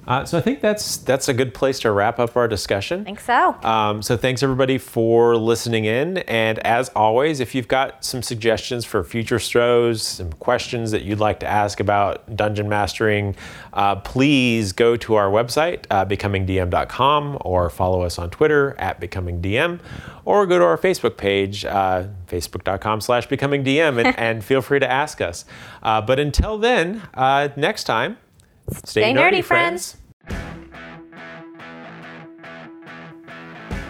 Uh, 0.07 0.23
so 0.23 0.37
I 0.37 0.41
think 0.41 0.61
that's 0.61 0.97
that's 0.97 1.27
a 1.27 1.33
good 1.33 1.53
place 1.53 1.79
to 1.79 1.91
wrap 1.91 2.19
up 2.19 2.37
our 2.37 2.47
discussion. 2.47 3.01
I 3.01 3.03
think 3.03 3.19
so. 3.19 3.55
Um, 3.63 4.01
so 4.01 4.15
thanks 4.15 4.43
everybody 4.43 4.77
for 4.77 5.35
listening 5.35 5.85
in, 5.85 6.19
and 6.19 6.59
as 6.59 6.89
always, 6.89 7.39
if 7.39 7.55
you've 7.55 7.67
got 7.67 8.05
some 8.05 8.21
suggestions 8.21 8.85
for 8.85 9.03
future 9.03 9.39
shows, 9.39 10.03
some 10.03 10.31
questions 10.33 10.91
that 10.91 11.03
you'd 11.03 11.19
like 11.19 11.39
to 11.39 11.47
ask 11.47 11.79
about 11.79 12.35
dungeon 12.35 12.69
mastering, 12.69 13.35
uh, 13.73 13.95
please 13.97 14.71
go 14.73 14.95
to 14.97 15.15
our 15.15 15.29
website 15.29 15.85
uh, 15.89 16.05
becomingdm.com 16.05 17.37
or 17.41 17.69
follow 17.69 18.01
us 18.01 18.19
on 18.19 18.29
Twitter 18.29 18.75
at 18.77 19.01
becomingdm, 19.01 19.79
or 20.23 20.45
go 20.45 20.59
to 20.59 20.65
our 20.65 20.77
Facebook 20.77 21.17
page 21.17 21.65
uh, 21.65 22.05
facebook.com/slash 22.27 23.27
becomingdm 23.27 24.03
and, 24.03 24.19
and 24.19 24.43
feel 24.43 24.61
free 24.61 24.79
to 24.79 24.89
ask 24.89 25.19
us. 25.19 25.45
Uh, 25.81 25.99
but 25.99 26.19
until 26.19 26.57
then, 26.57 27.01
uh, 27.15 27.49
next 27.55 27.85
time. 27.85 28.17
Stay 28.71 29.13
nerdy, 29.13 29.43
friends. 29.43 29.97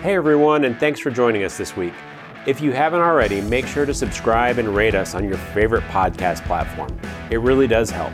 Hey 0.02 0.16
everyone, 0.16 0.66
and 0.66 0.80
thanks 0.80 1.00
for 1.00 1.10
joining 1.10 1.44
us 1.44 1.58
this 1.58 1.76
week. 1.76 1.94
If 2.46 2.62
you 2.62 2.74
haven't 2.74 3.02
already, 3.02 3.42
make 3.42 3.66
sure 3.66 3.86
to 3.86 3.94
subscribe 3.94 4.60
and 4.60 4.76
rate 4.76 4.94
us 4.94 5.16
on 5.16 5.24
your 5.24 5.38
favorite 5.38 5.84
podcast 5.86 6.46
platform. 6.46 6.96
It 7.32 7.38
really 7.38 7.68
does 7.68 7.90
help. 7.90 8.14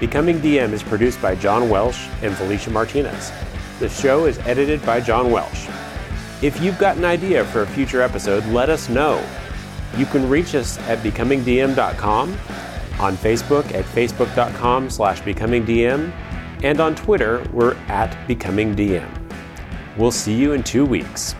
Becoming 0.00 0.38
DM 0.38 0.72
is 0.72 0.82
produced 0.82 1.20
by 1.20 1.34
John 1.34 1.68
Welsh 1.68 2.08
and 2.22 2.34
Felicia 2.34 2.70
Martinez. 2.70 3.32
The 3.80 3.88
show 3.88 4.24
is 4.24 4.38
edited 4.40 4.84
by 4.86 5.00
John 5.00 5.30
Welsh. 5.30 5.68
If 6.40 6.60
you've 6.62 6.78
got 6.78 6.96
an 6.96 7.04
idea 7.04 7.44
for 7.44 7.62
a 7.62 7.66
future 7.66 8.00
episode, 8.00 8.46
let 8.46 8.70
us 8.70 8.88
know. 8.88 9.22
You 9.96 10.06
can 10.06 10.28
reach 10.28 10.54
us 10.54 10.78
at 10.88 10.98
becomingdm.com, 11.00 12.38
on 13.00 13.16
Facebook 13.16 13.72
at 13.74 13.84
facebook.com 13.84 14.90
slash 14.90 15.20
becomingdm, 15.22 16.12
and 16.62 16.80
on 16.80 16.94
Twitter, 16.94 17.46
we're 17.52 17.74
at 17.88 18.10
becomingdm. 18.28 19.08
We'll 19.96 20.10
see 20.10 20.34
you 20.34 20.52
in 20.52 20.62
two 20.62 20.84
weeks. 20.84 21.34